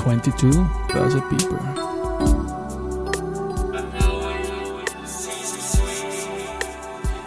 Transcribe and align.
22 0.00 0.50
Börse 0.88 1.20
People. 1.28 1.58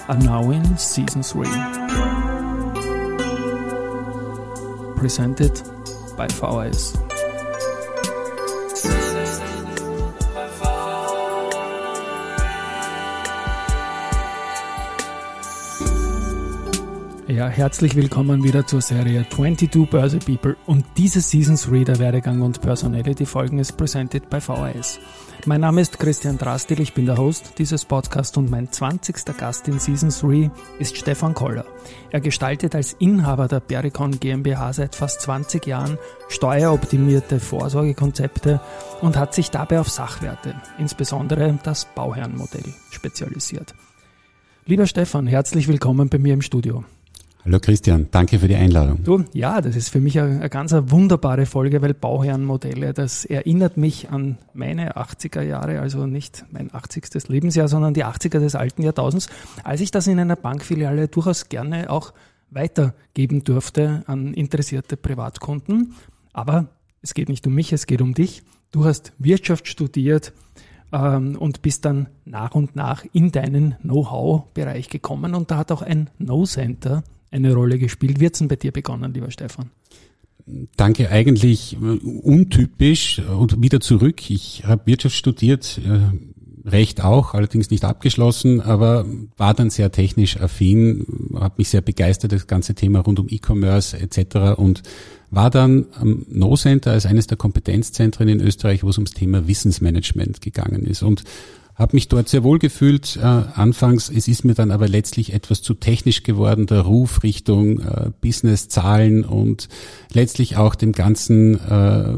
Are 0.10 0.18
now 0.18 0.50
in 0.50 0.78
season 0.78 1.22
3. 1.22 1.46
Presented 4.96 5.62
by 6.18 6.26
VHS. 6.28 7.03
Ja, 17.44 17.50
herzlich 17.50 17.98
willkommen 17.98 18.42
wieder 18.46 18.66
zur 18.66 18.80
Serie 18.80 19.26
22 19.30 19.90
Börse 19.90 20.20
People 20.20 20.56
und 20.66 20.86
diese 20.96 21.20
Seasons 21.20 21.70
Reader 21.70 22.00
Werdegang 22.00 22.42
und 22.42 22.62
Personality 22.62 23.26
Folgen 23.26 23.60
ist 23.60 23.74
presented 23.74 24.30
by 24.30 24.40
VHS. 24.40 25.02
Mein 25.46 25.60
Name 25.60 25.82
ist 25.82 26.00
Christian 26.00 26.38
Drastil, 26.38 26.80
ich 26.80 26.94
bin 26.94 27.06
der 27.06 27.18
Host 27.18 27.56
dieses 27.58 27.84
Podcasts 27.84 28.38
und 28.38 28.50
mein 28.50 28.72
20. 28.72 29.26
Gast 29.38 29.68
in 29.68 29.78
Season 29.78 30.10
3 30.10 30.52
ist 30.80 30.96
Stefan 30.96 31.34
Koller. 31.34 31.66
Er 32.12 32.22
gestaltet 32.22 32.76
als 32.76 32.94
Inhaber 32.94 33.50
der 33.50 33.60
Bericon 33.60 34.22
GmbH 34.22 34.72
seit 34.72 34.96
fast 34.96 35.20
20 35.20 35.68
Jahren 35.68 35.98
steueroptimierte 36.30 37.42
Vorsorgekonzepte 37.42 38.62
und 39.02 39.18
hat 39.18 39.34
sich 39.34 39.52
dabei 39.52 39.82
auf 39.82 39.90
Sachwerte, 39.90 40.56
insbesondere 40.78 41.60
das 41.62 41.94
Bauherrenmodell, 41.94 42.74
spezialisiert. 42.90 43.76
Lieber 44.66 44.88
Stefan, 44.88 45.28
herzlich 45.28 45.68
willkommen 45.68 46.08
bei 46.08 46.20
mir 46.20 46.34
im 46.36 46.42
Studio. 46.42 46.86
Hallo 47.46 47.60
Christian, 47.60 48.08
danke 48.10 48.40
für 48.40 48.48
die 48.48 48.56
Einladung. 48.56 49.04
Du, 49.04 49.26
ja, 49.34 49.60
das 49.60 49.76
ist 49.76 49.90
für 49.90 50.00
mich 50.00 50.18
eine, 50.18 50.40
eine 50.40 50.50
ganz 50.50 50.72
eine 50.72 50.92
wunderbare 50.92 51.46
Folge, 51.46 51.82
weil 51.82 51.94
Bauherrenmodelle, 51.94 52.94
das 52.94 53.26
erinnert 53.26 53.76
mich 53.76 54.10
an 54.10 54.38
meine 54.54 54.96
80er 54.96 55.42
Jahre, 55.42 55.82
also 55.82 56.06
nicht 56.06 56.46
mein 56.52 56.74
80. 56.74 57.28
Lebensjahr, 57.28 57.68
sondern 57.68 57.94
die 57.94 58.06
80er 58.06 58.40
des 58.40 58.56
alten 58.56 58.82
Jahrtausends, 58.82 59.28
als 59.66 59.82
ich 59.82 59.92
das 59.92 60.08
in 60.08 60.20
einer 60.20 60.38
Bankfiliale 60.38 61.10
durchaus 61.10 61.50
gerne 61.50 61.90
auch 61.90 62.14
weitergeben 62.50 63.44
durfte 63.44 64.04
an 64.08 64.34
interessierte 64.34 64.96
Privatkunden. 64.96 65.96
Aber 66.32 66.70
es 67.02 67.14
geht 67.14 67.28
nicht 67.28 67.46
um 67.46 67.54
mich, 67.54 67.74
es 67.74 67.88
geht 67.88 68.02
um 68.02 68.14
dich. 68.14 68.44
Du 68.72 68.86
hast 68.86 69.12
Wirtschaft 69.18 69.68
studiert 69.68 70.32
ähm, 70.94 71.36
und 71.38 71.62
bist 71.62 71.84
dann 71.84 72.08
nach 72.24 72.56
und 72.56 72.78
nach 72.78 73.04
in 73.12 73.34
deinen 73.34 73.76
Know-how-Bereich 73.82 74.88
gekommen 74.88 75.36
und 75.36 75.52
da 75.52 75.58
hat 75.58 75.74
auch 75.74 75.82
ein 75.82 76.10
No-Center 76.20 77.04
eine 77.34 77.54
Rolle 77.54 77.80
gespielt. 77.80 78.20
Wie 78.20 78.28
hat 78.28 78.40
denn 78.40 78.48
bei 78.48 78.56
dir 78.56 78.72
begonnen, 78.72 79.14
lieber 79.14 79.32
Stefan? 79.32 79.70
Danke, 80.76 81.10
eigentlich 81.10 81.78
untypisch 82.22 83.20
und 83.20 83.62
wieder 83.62 83.80
zurück. 83.80 84.30
Ich 84.30 84.64
habe 84.66 84.86
Wirtschaft 84.86 85.16
studiert, 85.16 85.80
äh, 85.86 86.16
Recht 86.66 87.04
auch, 87.04 87.34
allerdings 87.34 87.72
nicht 87.72 87.84
abgeschlossen, 87.84 88.62
aber 88.62 89.06
war 89.36 89.54
dann 89.54 89.70
sehr 89.70 89.92
technisch 89.92 90.40
affin, 90.40 91.06
habe 91.36 91.56
mich 91.58 91.68
sehr 91.68 91.82
begeistert, 91.82 92.32
das 92.32 92.48
ganze 92.48 92.74
Thema 92.74 93.00
rund 93.00 93.20
um 93.20 93.28
E-Commerce 93.30 94.00
etc. 94.00 94.58
und 94.58 94.82
war 95.30 95.50
dann 95.50 95.88
am 96.00 96.26
No 96.30 96.56
Center 96.56 96.92
als 96.92 97.06
eines 97.06 97.28
der 97.28 97.36
Kompetenzzentren 97.36 98.30
in 98.30 98.40
Österreich, 98.40 98.84
wo 98.84 98.90
es 98.90 98.98
ums 98.98 99.12
Thema 99.12 99.46
Wissensmanagement 99.46 100.40
gegangen 100.40 100.86
ist. 100.86 101.04
Und 101.04 101.26
habe 101.76 101.96
mich 101.96 102.08
dort 102.08 102.30
sehr 102.30 102.44
wohl 102.44 102.60
gefühlt. 102.60 103.18
Äh, 103.18 103.22
anfangs, 103.22 104.10
es 104.10 104.28
ist 104.28 104.46
mir 104.46 104.54
dann 104.54 104.70
aber 104.70 104.88
letztlich 104.88 105.34
etwas 105.34 105.62
zu 105.62 105.74
technisch 105.74 106.24
geworden, 106.24 106.68
der 106.68 106.82
Ruf 106.82 107.24
Richtung 107.24 107.80
äh, 107.80 108.12
Business, 108.22 108.70
Zahlen 108.70 109.24
und 109.24 109.70
letztlich 110.14 110.58
auch 110.58 110.76
dem 110.76 110.92
ganzen 110.92 111.60
äh, 111.60 112.16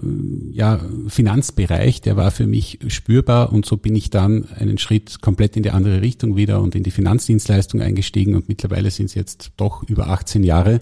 ja, 0.52 0.80
Finanzbereich, 1.08 2.02
der 2.02 2.17
war 2.17 2.31
für 2.31 2.47
mich 2.47 2.80
spürbar 2.88 3.53
und 3.53 3.66
so 3.66 3.78
bin 3.78 3.96
ich 3.96 4.09
dann 4.09 4.46
einen 4.59 4.78
Schritt 4.78 5.22
komplett 5.22 5.56
in 5.56 5.63
die 5.63 5.72
andere 5.72 6.01
Richtung 6.01 6.35
wieder 6.35 6.62
und 6.62 6.75
in 6.75 6.84
die 6.84 6.91
Finanzdienstleistung 6.91 7.81
eingestiegen 7.81 8.35
und 8.35 8.50
mittlerweile 8.50 8.91
sind 8.91 9.06
es 9.06 9.13
jetzt 9.13 9.51
doch 9.57 9.84
über 9.84 10.09
18 10.09 10.44
Jahre 10.44 10.80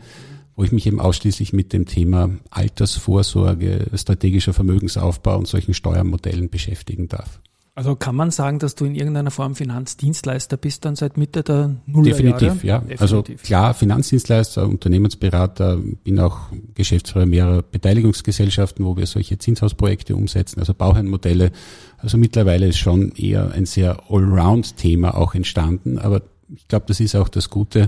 wo 0.56 0.64
ich 0.64 0.72
mich 0.72 0.86
eben 0.86 1.00
ausschließlich 1.00 1.52
mit 1.52 1.74
dem 1.74 1.88
Thema 1.88 2.30
Altersvorsorge, 2.52 3.88
strategischer 3.96 4.54
Vermögensaufbau 4.54 5.38
und 5.40 5.48
solchen 5.48 5.74
Steuermodellen 5.74 6.52
beschäftigen 6.52 7.08
darf. 7.08 7.42
Also 7.76 7.96
kann 7.96 8.16
man 8.16 8.30
sagen, 8.30 8.60
dass 8.60 8.76
du 8.76 8.86
in 8.86 8.94
irgendeiner 8.94 9.32
Form 9.32 9.56
Finanzdienstleister 9.56 10.58
bist 10.58 10.86
dann 10.86 10.96
seit 10.96 11.18
Mitte 11.18 11.42
der 11.42 11.76
Nullerjahre? 11.88 12.24
Definitiv, 12.24 12.64
ja. 12.64 12.78
Definitiv. 12.78 13.02
Also 13.02 13.24
klar, 13.24 13.74
Finanzdienstleister, 13.74 14.68
Unternehmensberater, 14.68 15.78
bin 16.04 16.20
auch 16.20 16.38
Geschäftsführer 16.76 17.26
mehrerer 17.26 17.64
Beteiligungsgesellschaften, 17.64 18.86
wo 18.86 18.96
wir 18.96 19.08
solche 19.08 19.40
Zinshausprojekte 19.40 20.16
umsetzen, 20.16 20.60
also 20.60 20.76
Bauherrenmodelle. 20.76 21.52
Also 21.98 22.20
mittlerweile 22.20 22.68
ist 22.68 22.78
schon 22.78 23.12
eher 23.14 23.52
ein 23.52 23.66
sehr 23.66 24.04
Allround-Thema 24.08 25.16
auch 25.16 25.34
entstanden, 25.34 25.98
aber 25.98 26.22
ich 26.56 26.68
glaube, 26.68 26.86
das 26.88 27.00
ist 27.00 27.16
auch 27.16 27.30
das 27.30 27.50
Gute. 27.50 27.88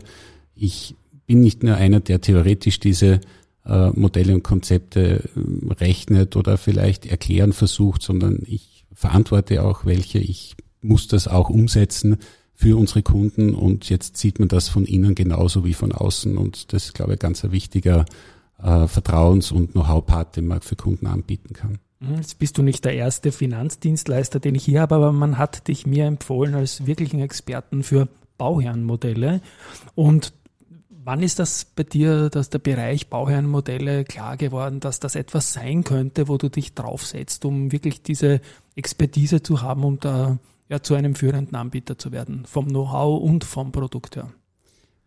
Ich 0.56 0.96
bin 1.28 1.42
nicht 1.42 1.62
nur 1.62 1.76
einer, 1.76 2.00
der 2.00 2.22
theoretisch 2.22 2.80
diese 2.80 3.22
äh, 3.66 3.90
Modelle 3.92 4.34
und 4.34 4.44
Konzepte 4.44 5.30
äh, 5.36 5.74
rechnet 5.76 6.36
oder 6.36 6.58
vielleicht 6.58 7.06
erklären 7.06 7.54
versucht, 7.54 8.02
sondern 8.02 8.40
ich 8.48 8.75
verantworte 8.96 9.64
auch 9.64 9.86
welche. 9.86 10.20
Ich 10.20 10.56
muss 10.82 11.08
das 11.08 11.28
auch 11.28 11.50
umsetzen 11.50 12.18
für 12.54 12.78
unsere 12.78 13.04
Kunden 13.04 13.54
und 13.54 13.90
jetzt 13.90 14.18
sieht 14.18 14.40
man 14.40 14.48
das 14.48 14.70
von 14.70 14.86
innen 14.86 15.14
genauso 15.14 15.66
wie 15.66 15.74
von 15.74 15.92
außen 15.92 16.38
und 16.38 16.72
das 16.74 16.86
ist, 16.86 16.94
glaube 16.94 17.14
ich, 17.14 17.20
ganz 17.20 17.44
ein 17.44 17.52
wichtiger 17.52 18.06
äh, 18.64 18.88
Vertrauens- 18.88 19.52
und 19.52 19.74
Know-how-Part, 19.74 20.38
den 20.38 20.48
man 20.48 20.62
für 20.62 20.78
Kunden 20.78 21.08
anbieten 21.08 21.54
kann. 21.54 21.80
Mhm, 22.00 22.16
jetzt 22.16 22.40
bist 22.40 22.58
du 22.58 22.64
nicht 22.64 22.86
der 22.86 22.94
erste 22.94 23.34
Finanzdienstleister, 23.34 24.40
den 24.40 24.56
ich 24.56 24.64
hier 24.64 24.82
habe, 24.82 24.96
aber 24.96 25.12
man 25.12 25.38
hat 25.38 25.68
dich 25.68 25.86
mir 25.86 26.06
empfohlen 26.06 26.56
als 26.56 26.86
wirklichen 26.86 27.20
Experten 27.20 27.84
für 27.84 28.08
Bauherrenmodelle 28.38 29.42
und 29.96 30.34
Wann 31.06 31.22
ist 31.22 31.38
das 31.38 31.66
bei 31.66 31.84
dir, 31.84 32.32
dass 32.32 32.50
der 32.50 32.58
Bereich 32.58 33.10
Bauherrenmodelle 33.10 34.06
klar 34.06 34.38
geworden, 34.38 34.80
dass 34.80 35.00
das 35.00 35.14
etwas 35.14 35.54
sein 35.54 35.84
könnte, 35.84 36.28
wo 36.28 36.38
du 36.38 36.50
dich 36.50 36.74
draufsetzt, 36.74 37.46
um 37.46 37.72
wirklich 37.72 38.02
diese 38.02 38.42
Expertise 38.76 39.44
zu 39.44 39.62
haben, 39.62 39.84
um 39.84 40.00
da 40.00 40.40
ja, 40.68 40.82
zu 40.82 40.96
einem 40.96 41.14
führenden 41.14 41.56
Anbieter 41.56 42.00
zu 42.00 42.12
werden, 42.12 42.46
vom 42.48 42.70
Know-how 42.70 43.22
und 43.22 43.44
vom 43.44 43.72
Produkt 43.72 44.16
her? 44.16 44.32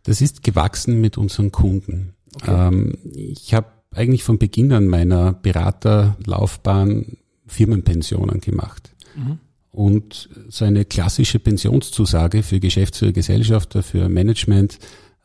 Das 0.05 0.21
ist 0.21 0.45
gewachsen 0.45 1.01
mit 1.01 1.19
unseren 1.19 1.51
Kunden. 1.51 2.15
Okay. 2.37 2.69
Ähm, 2.69 2.99
ich 3.13 3.53
habe 3.53 3.67
eigentlich 3.93 4.23
von 4.23 4.39
Beginn 4.39 4.73
an 4.73 4.87
meiner 4.87 5.33
Beraterlaufbahn 5.33 7.17
Firmenpensionen 7.49 8.41
gemacht. 8.41 8.95
Mhm. 9.17 9.41
Und 9.73 10.29
so 10.49 10.65
eine 10.65 10.85
klassische 10.85 11.41
Pensionszusage 11.41 12.45
für 12.45 12.61
Geschäftsführer, 12.61 13.13
Gesellschafter, 13.13 13.83
für 13.83 14.09
Management, 14.09 14.79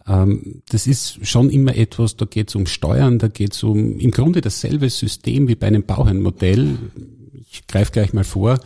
das 0.06 0.88
ist 0.88 1.25
schon 1.25 1.50
immer 1.50 1.75
etwas, 1.75 2.18
da 2.18 2.25
geht 2.25 2.50
es 2.50 2.56
um 2.56 2.66
Steuern, 2.66 3.19
da 3.19 3.30
geht 3.30 3.53
es 3.53 3.64
um 3.64 4.00
im 4.00 4.12
Grunde 4.12 4.41
dasselbe 4.41 4.90
System 4.90 5.47
wie 5.47 5.56
bei 5.56 5.68
einem 5.68 5.84
Bauherrenmodell. 5.84 6.78
Ich 7.50 7.68
greife 7.68 7.91
gleich 7.91 8.12
mal 8.12 8.25
vor, 8.25 8.59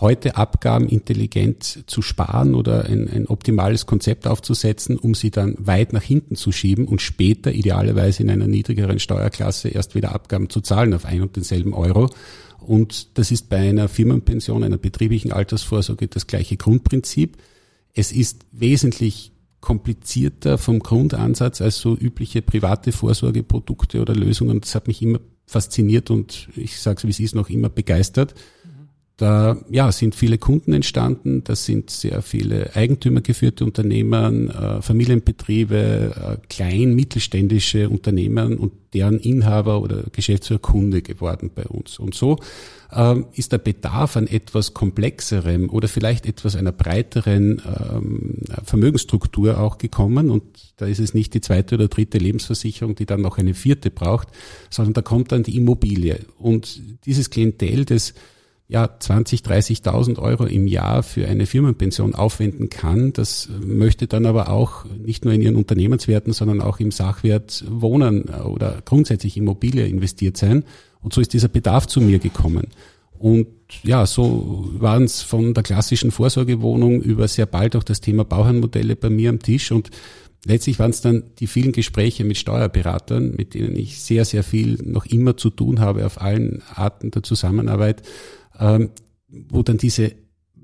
heute 0.00 0.36
Abgaben 0.36 0.88
intelligent 0.88 1.84
zu 1.86 2.02
sparen 2.02 2.54
oder 2.54 2.84
ein, 2.84 3.08
ein 3.08 3.26
optimales 3.26 3.86
Konzept 3.86 4.26
aufzusetzen, 4.26 4.98
um 4.98 5.14
sie 5.14 5.30
dann 5.30 5.56
weit 5.58 5.92
nach 5.92 6.02
hinten 6.02 6.36
zu 6.36 6.52
schieben 6.52 6.86
und 6.86 7.00
später 7.00 7.52
idealerweise 7.52 8.22
in 8.22 8.30
einer 8.30 8.46
niedrigeren 8.46 8.98
Steuerklasse 8.98 9.68
erst 9.68 9.94
wieder 9.94 10.14
Abgaben 10.14 10.50
zu 10.50 10.60
zahlen 10.60 10.94
auf 10.94 11.04
ein 11.04 11.22
und 11.22 11.36
denselben 11.36 11.74
Euro. 11.74 12.10
Und 12.60 13.18
das 13.18 13.30
ist 13.30 13.48
bei 13.48 13.58
einer 13.58 13.88
Firmenpension, 13.88 14.64
einer 14.64 14.78
betrieblichen 14.78 15.32
Altersvorsorge 15.32 16.08
das 16.08 16.26
gleiche 16.26 16.56
Grundprinzip. 16.56 17.36
Es 17.92 18.10
ist 18.10 18.46
wesentlich 18.52 19.32
komplizierter 19.64 20.58
vom 20.58 20.80
Grundansatz 20.80 21.62
als 21.62 21.78
so 21.78 21.96
übliche 21.96 22.42
private 22.42 22.92
Vorsorgeprodukte 22.92 24.02
oder 24.02 24.14
Lösungen. 24.14 24.60
Das 24.60 24.74
hat 24.74 24.88
mich 24.88 25.00
immer 25.00 25.20
fasziniert 25.46 26.10
und 26.10 26.50
ich 26.54 26.78
sage 26.78 26.98
es 26.98 27.04
wie 27.04 27.10
es 27.10 27.20
ist, 27.20 27.34
noch 27.34 27.48
immer 27.48 27.70
begeistert. 27.70 28.34
Da 29.16 29.56
ja, 29.70 29.92
sind 29.92 30.16
viele 30.16 30.38
Kunden 30.38 30.72
entstanden, 30.72 31.44
das 31.44 31.64
sind 31.64 31.88
sehr 31.88 32.20
viele 32.20 32.74
eigentümergeführte 32.74 33.64
Unternehmen, 33.64 34.50
äh, 34.50 34.82
Familienbetriebe, 34.82 36.40
äh, 36.40 36.46
klein, 36.48 36.94
mittelständische 36.94 37.88
Unternehmen 37.88 38.58
und 38.58 38.72
deren 38.92 39.20
Inhaber 39.20 39.82
oder 39.82 40.02
Geschäftsführer 40.10 40.58
Kunde 40.58 41.00
geworden 41.00 41.52
bei 41.54 41.62
uns. 41.64 42.00
Und 42.00 42.16
so 42.16 42.38
ähm, 42.92 43.26
ist 43.34 43.52
der 43.52 43.58
Bedarf 43.58 44.16
an 44.16 44.26
etwas 44.26 44.74
komplexerem 44.74 45.70
oder 45.70 45.86
vielleicht 45.86 46.26
etwas 46.26 46.56
einer 46.56 46.72
breiteren 46.72 47.62
ähm, 47.66 48.38
Vermögensstruktur 48.64 49.60
auch 49.60 49.78
gekommen. 49.78 50.28
Und 50.28 50.42
da 50.76 50.86
ist 50.86 50.98
es 50.98 51.14
nicht 51.14 51.34
die 51.34 51.40
zweite 51.40 51.76
oder 51.76 51.86
dritte 51.86 52.18
Lebensversicherung, 52.18 52.96
die 52.96 53.06
dann 53.06 53.20
noch 53.20 53.38
eine 53.38 53.54
vierte 53.54 53.90
braucht, 53.90 54.28
sondern 54.70 54.94
da 54.94 55.02
kommt 55.02 55.30
dann 55.30 55.44
die 55.44 55.56
Immobilie. 55.56 56.18
Und 56.36 56.80
dieses 57.06 57.30
Klientel, 57.30 57.84
das 57.84 58.14
ja 58.74 58.90
20, 58.98 59.42
30.000 59.42 60.18
Euro 60.18 60.46
im 60.46 60.66
Jahr 60.66 61.04
für 61.04 61.28
eine 61.28 61.46
Firmenpension 61.46 62.16
aufwenden 62.16 62.70
kann. 62.70 63.12
Das 63.12 63.48
möchte 63.64 64.08
dann 64.08 64.26
aber 64.26 64.50
auch 64.50 64.84
nicht 64.98 65.24
nur 65.24 65.32
in 65.32 65.42
ihren 65.42 65.54
Unternehmenswerten, 65.54 66.32
sondern 66.32 66.60
auch 66.60 66.80
im 66.80 66.90
Sachwert 66.90 67.64
Wohnen 67.68 68.24
oder 68.24 68.82
grundsätzlich 68.84 69.36
Immobilie 69.36 69.86
investiert 69.86 70.36
sein. 70.36 70.64
Und 71.00 71.14
so 71.14 71.20
ist 71.20 71.32
dieser 71.32 71.46
Bedarf 71.46 71.86
zu 71.86 72.00
mir 72.00 72.18
gekommen. 72.18 72.66
Und 73.16 73.46
ja, 73.84 74.06
so 74.06 74.68
waren 74.76 75.04
es 75.04 75.22
von 75.22 75.54
der 75.54 75.62
klassischen 75.62 76.10
Vorsorgewohnung 76.10 77.00
über 77.00 77.28
sehr 77.28 77.46
bald 77.46 77.76
auch 77.76 77.84
das 77.84 78.00
Thema 78.00 78.24
Bauherrenmodelle 78.24 78.96
bei 78.96 79.08
mir 79.08 79.30
am 79.30 79.38
Tisch 79.38 79.70
und 79.70 79.90
letztlich 80.44 80.78
waren 80.80 80.90
es 80.90 81.00
dann 81.00 81.22
die 81.38 81.46
vielen 81.46 81.72
Gespräche 81.72 82.24
mit 82.24 82.38
Steuerberatern, 82.38 83.34
mit 83.36 83.54
denen 83.54 83.76
ich 83.76 84.00
sehr, 84.00 84.24
sehr 84.24 84.42
viel 84.42 84.78
noch 84.82 85.06
immer 85.06 85.36
zu 85.36 85.50
tun 85.50 85.80
habe 85.80 86.04
auf 86.04 86.20
allen 86.20 86.62
Arten 86.74 87.12
der 87.12 87.22
Zusammenarbeit, 87.22 88.02
ähm, 88.58 88.90
wo 89.28 89.62
dann 89.62 89.78
diese 89.78 90.12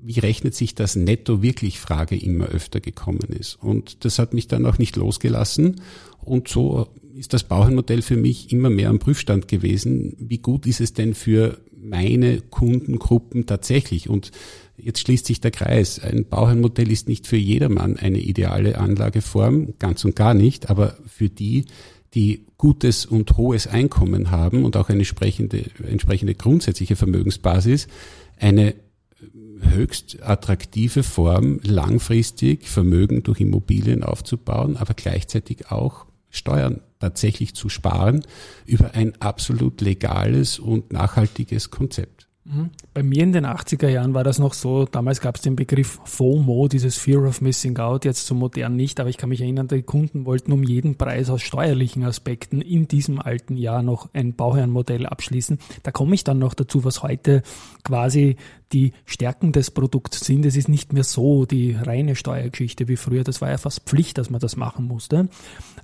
wie 0.03 0.19
rechnet 0.19 0.55
sich 0.55 0.75
das 0.75 0.95
netto 0.95 1.41
wirklich 1.41 1.79
Frage 1.79 2.17
immer 2.17 2.45
öfter 2.45 2.79
gekommen 2.79 3.29
ist. 3.29 3.55
Und 3.61 4.03
das 4.03 4.19
hat 4.19 4.33
mich 4.33 4.47
dann 4.47 4.65
auch 4.65 4.77
nicht 4.77 4.95
losgelassen. 4.95 5.81
Und 6.19 6.47
so 6.47 6.87
ist 7.13 7.33
das 7.33 7.43
Bauherrenmodell 7.43 8.01
für 8.01 8.17
mich 8.17 8.51
immer 8.51 8.69
mehr 8.69 8.89
am 8.89 8.99
Prüfstand 8.99 9.47
gewesen. 9.47 10.15
Wie 10.17 10.39
gut 10.39 10.65
ist 10.65 10.81
es 10.81 10.93
denn 10.93 11.13
für 11.13 11.59
meine 11.79 12.41
Kundengruppen 12.41 13.45
tatsächlich? 13.45 14.09
Und 14.09 14.31
jetzt 14.75 14.99
schließt 15.01 15.25
sich 15.25 15.39
der 15.39 15.51
Kreis. 15.51 15.99
Ein 15.99 16.25
Bauherrenmodell 16.25 16.91
ist 16.91 17.07
nicht 17.07 17.27
für 17.27 17.37
jedermann 17.37 17.97
eine 17.97 18.19
ideale 18.19 18.79
Anlageform, 18.79 19.75
ganz 19.77 20.03
und 20.03 20.15
gar 20.15 20.33
nicht, 20.33 20.69
aber 20.69 20.97
für 21.05 21.29
die, 21.29 21.65
die 22.13 22.45
gutes 22.57 23.05
und 23.05 23.37
hohes 23.37 23.67
Einkommen 23.67 24.31
haben 24.31 24.65
und 24.65 24.75
auch 24.75 24.89
eine 24.89 24.99
entsprechende, 24.99 25.65
entsprechende 25.87 26.35
grundsätzliche 26.35 26.95
Vermögensbasis, 26.95 27.87
eine 28.37 28.75
höchst 29.61 30.21
attraktive 30.21 31.03
Form, 31.03 31.59
langfristig 31.63 32.67
Vermögen 32.67 33.23
durch 33.23 33.39
Immobilien 33.39 34.03
aufzubauen, 34.03 34.77
aber 34.77 34.93
gleichzeitig 34.93 35.71
auch 35.71 36.05
Steuern 36.29 36.81
tatsächlich 36.99 37.55
zu 37.55 37.69
sparen 37.69 38.25
über 38.65 38.93
ein 38.95 39.19
absolut 39.21 39.81
legales 39.81 40.59
und 40.59 40.91
nachhaltiges 40.93 41.71
Konzept. 41.71 42.27
Mhm. 42.43 42.71
Bei 42.93 43.03
mir 43.03 43.21
in 43.21 43.33
den 43.33 43.45
80er 43.45 43.87
Jahren 43.87 44.13
war 44.15 44.23
das 44.23 44.39
noch 44.39 44.53
so, 44.53 44.85
damals 44.85 45.21
gab 45.21 45.35
es 45.35 45.41
den 45.41 45.55
Begriff 45.55 45.99
FOMO, 46.05 46.67
dieses 46.67 46.97
Fear 46.97 47.27
of 47.27 47.41
Missing 47.41 47.77
Out, 47.77 48.03
jetzt 48.03 48.25
so 48.25 48.33
modern 48.33 48.75
nicht, 48.75 48.99
aber 48.99 49.09
ich 49.09 49.17
kann 49.17 49.29
mich 49.29 49.41
erinnern, 49.41 49.67
die 49.67 49.83
Kunden 49.83 50.25
wollten 50.25 50.51
um 50.51 50.63
jeden 50.63 50.95
Preis 50.95 51.29
aus 51.29 51.41
steuerlichen 51.43 52.03
Aspekten 52.03 52.61
in 52.61 52.87
diesem 52.87 53.19
alten 53.19 53.57
Jahr 53.57 53.83
noch 53.83 54.09
ein 54.13 54.33
Bauherrenmodell 54.33 55.05
abschließen. 55.05 55.59
Da 55.83 55.91
komme 55.91 56.15
ich 56.15 56.23
dann 56.23 56.39
noch 56.39 56.55
dazu, 56.55 56.83
was 56.83 57.03
heute 57.03 57.43
quasi 57.83 58.37
die 58.73 58.93
Stärken 59.05 59.51
des 59.51 59.71
Produkts 59.71 60.25
sind. 60.25 60.45
Es 60.45 60.55
ist 60.55 60.69
nicht 60.69 60.93
mehr 60.93 61.03
so 61.03 61.45
die 61.45 61.73
reine 61.73 62.15
Steuergeschichte 62.15 62.87
wie 62.87 62.95
früher. 62.95 63.23
Das 63.23 63.41
war 63.41 63.49
ja 63.49 63.57
fast 63.57 63.81
Pflicht, 63.81 64.17
dass 64.17 64.29
man 64.29 64.39
das 64.39 64.55
machen 64.55 64.85
musste. 64.85 65.29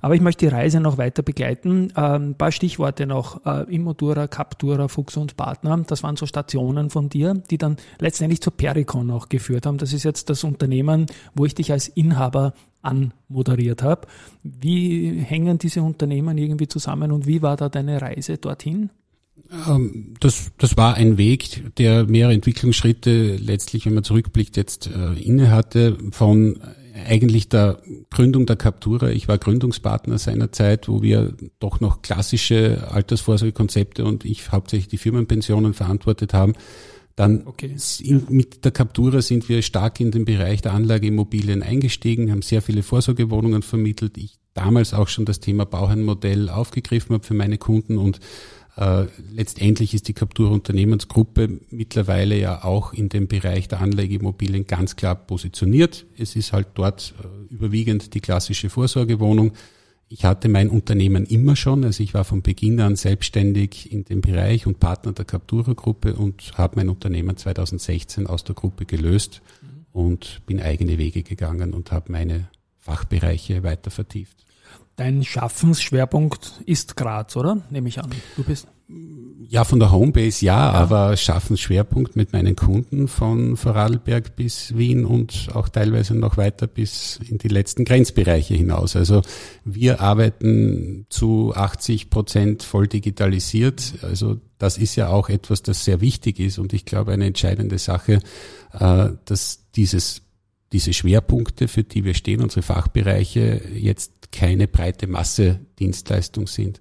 Aber 0.00 0.14
ich 0.14 0.20
möchte 0.20 0.46
die 0.46 0.54
Reise 0.54 0.80
noch 0.80 0.98
weiter 0.98 1.22
begleiten. 1.22 1.92
Ähm, 1.96 2.30
ein 2.30 2.34
paar 2.34 2.52
Stichworte 2.52 3.06
noch. 3.06 3.44
Äh, 3.44 3.74
Immotura, 3.74 4.26
Captura, 4.28 4.88
Fuchs 4.88 5.16
und 5.16 5.36
Partner. 5.36 5.76
Das 5.86 6.02
waren 6.02 6.16
so 6.16 6.26
Stationen 6.26 6.90
von 6.90 7.08
dir, 7.08 7.34
die 7.34 7.58
dann 7.58 7.76
letztendlich 7.98 8.40
zur 8.40 8.56
Pericon 8.56 9.10
auch 9.10 9.28
geführt 9.28 9.66
haben. 9.66 9.78
Das 9.78 9.92
ist 9.92 10.04
jetzt 10.04 10.30
das 10.30 10.44
Unternehmen, 10.44 11.06
wo 11.34 11.44
ich 11.44 11.54
dich 11.54 11.72
als 11.72 11.88
Inhaber 11.88 12.54
anmoderiert 12.82 13.82
habe. 13.82 14.06
Wie 14.42 15.20
hängen 15.20 15.58
diese 15.58 15.82
Unternehmen 15.82 16.38
irgendwie 16.38 16.68
zusammen 16.68 17.12
und 17.12 17.26
wie 17.26 17.42
war 17.42 17.56
da 17.56 17.68
deine 17.68 18.00
Reise 18.00 18.38
dorthin? 18.38 18.90
Ähm, 19.50 20.14
das, 20.20 20.52
das 20.58 20.76
war 20.76 20.94
ein 20.94 21.18
Weg, 21.18 21.76
der 21.76 22.04
mehrere 22.04 22.34
Entwicklungsschritte 22.34 23.36
letztlich, 23.36 23.86
wenn 23.86 23.94
man 23.94 24.04
zurückblickt, 24.04 24.56
jetzt 24.56 24.88
äh, 24.88 25.14
inne 25.14 25.50
hatte, 25.50 25.96
von 26.10 26.60
eigentlich 27.06 27.48
der 27.48 27.80
Gründung 28.10 28.46
der 28.46 28.56
Captura. 28.56 29.10
Ich 29.10 29.28
war 29.28 29.38
Gründungspartner 29.38 30.18
seiner 30.18 30.52
Zeit, 30.52 30.88
wo 30.88 31.02
wir 31.02 31.34
doch 31.58 31.80
noch 31.80 32.02
klassische 32.02 32.88
Altersvorsorgekonzepte 32.90 34.04
und 34.04 34.24
ich 34.24 34.50
hauptsächlich 34.50 34.88
die 34.88 34.98
Firmenpensionen 34.98 35.74
verantwortet 35.74 36.34
haben. 36.34 36.54
Dann 37.14 37.46
okay. 37.46 37.74
in, 38.00 38.26
mit 38.28 38.64
der 38.64 38.72
Captura 38.72 39.22
sind 39.22 39.48
wir 39.48 39.62
stark 39.62 40.00
in 40.00 40.10
den 40.10 40.24
Bereich 40.24 40.62
der 40.62 40.72
Anlageimmobilien 40.72 41.62
eingestiegen, 41.62 42.30
haben 42.30 42.42
sehr 42.42 42.62
viele 42.62 42.82
Vorsorgewohnungen 42.82 43.62
vermittelt. 43.62 44.16
Ich 44.18 44.38
damals 44.54 44.94
auch 44.94 45.08
schon 45.08 45.24
das 45.24 45.40
Thema 45.40 45.64
Bauherrenmodell 45.64 46.48
aufgegriffen 46.48 47.14
habe 47.14 47.24
für 47.24 47.34
meine 47.34 47.58
Kunden 47.58 47.98
und 47.98 48.20
äh, 48.78 49.06
letztendlich 49.32 49.92
ist 49.92 50.06
die 50.06 50.12
Captur 50.12 50.52
Unternehmensgruppe 50.52 51.58
mittlerweile 51.70 52.38
ja 52.38 52.62
auch 52.62 52.92
in 52.92 53.08
dem 53.08 53.26
Bereich 53.26 53.66
der 53.66 53.80
Anlegeimmobilien 53.80 54.68
ganz 54.68 54.94
klar 54.94 55.16
positioniert. 55.16 56.06
Es 56.16 56.36
ist 56.36 56.52
halt 56.52 56.68
dort 56.74 57.12
äh, 57.18 57.52
überwiegend 57.52 58.14
die 58.14 58.20
klassische 58.20 58.70
Vorsorgewohnung. 58.70 59.52
Ich 60.08 60.24
hatte 60.24 60.48
mein 60.48 60.70
Unternehmen 60.70 61.26
immer 61.26 61.56
schon, 61.56 61.82
also 61.82 62.04
ich 62.04 62.14
war 62.14 62.22
von 62.22 62.42
Beginn 62.42 62.80
an 62.80 62.94
selbstständig 62.94 63.90
in 63.90 64.04
dem 64.04 64.20
Bereich 64.20 64.64
und 64.64 64.78
Partner 64.78 65.12
der 65.12 65.24
Captura 65.24 65.72
Gruppe 65.72 66.14
und 66.14 66.52
habe 66.56 66.76
mein 66.76 66.88
Unternehmen 66.88 67.36
2016 67.36 68.28
aus 68.28 68.44
der 68.44 68.54
Gruppe 68.54 68.84
gelöst 68.84 69.42
mhm. 69.60 69.86
und 69.92 70.40
bin 70.46 70.62
eigene 70.62 70.98
Wege 70.98 71.24
gegangen 71.24 71.74
und 71.74 71.90
habe 71.90 72.12
meine 72.12 72.48
Fachbereiche 72.78 73.64
weiter 73.64 73.90
vertieft. 73.90 74.47
Dein 74.98 75.22
Schaffensschwerpunkt 75.22 76.60
ist 76.66 76.96
Graz, 76.96 77.36
oder? 77.36 77.62
Nehme 77.70 77.88
ich 77.88 78.02
an. 78.02 78.10
Du 78.36 78.42
bist. 78.42 78.66
Ja, 79.46 79.62
von 79.62 79.78
der 79.78 79.92
Homebase 79.92 80.44
ja, 80.44 80.72
ja. 80.72 80.72
aber 80.72 81.16
Schaffensschwerpunkt 81.16 82.16
mit 82.16 82.32
meinen 82.32 82.56
Kunden 82.56 83.06
von 83.06 83.56
Vorarlberg 83.56 84.34
bis 84.34 84.76
Wien 84.76 85.04
und 85.04 85.50
auch 85.54 85.68
teilweise 85.68 86.16
noch 86.16 86.36
weiter 86.36 86.66
bis 86.66 87.20
in 87.28 87.38
die 87.38 87.46
letzten 87.46 87.84
Grenzbereiche 87.84 88.54
hinaus. 88.54 88.96
Also 88.96 89.22
wir 89.64 90.00
arbeiten 90.00 91.06
zu 91.10 91.52
80 91.54 92.10
Prozent 92.10 92.64
voll 92.64 92.88
digitalisiert. 92.88 93.94
Also 94.02 94.38
das 94.58 94.78
ist 94.78 94.96
ja 94.96 95.10
auch 95.10 95.28
etwas, 95.28 95.62
das 95.62 95.84
sehr 95.84 96.00
wichtig 96.00 96.40
ist 96.40 96.58
und 96.58 96.72
ich 96.72 96.84
glaube 96.84 97.12
eine 97.12 97.26
entscheidende 97.26 97.78
Sache, 97.78 98.20
äh, 98.72 99.10
dass 99.24 99.70
dieses 99.76 100.22
diese 100.72 100.92
Schwerpunkte, 100.92 101.66
für 101.68 101.82
die 101.82 102.04
wir 102.04 102.14
stehen, 102.14 102.42
unsere 102.42 102.62
Fachbereiche 102.62 103.62
jetzt 103.74 104.30
keine 104.32 104.68
breite 104.68 105.06
Masse 105.06 105.60
Dienstleistung 105.78 106.46
sind. 106.46 106.80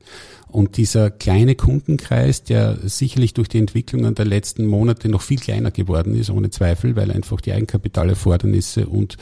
Und 0.50 0.76
dieser 0.78 1.10
kleine 1.12 1.56
Kundenkreis, 1.56 2.44
der 2.44 2.78
sicherlich 2.84 3.34
durch 3.34 3.48
die 3.48 3.60
Entwicklungen 3.60 4.16
der 4.16 4.26
letzten 4.26 4.66
Monate 4.66 5.08
noch 5.08 5.22
viel 5.22 5.40
kleiner 5.40 5.72
geworden 5.72 6.16
ist, 6.16 6.30
ohne 6.30 6.50
Zweifel, 6.50 6.96
weil 6.96 7.12
einfach 7.12 7.40
die 7.40 7.54
Eigenkapitalerfordernisse 7.54 8.88
und 8.88 9.18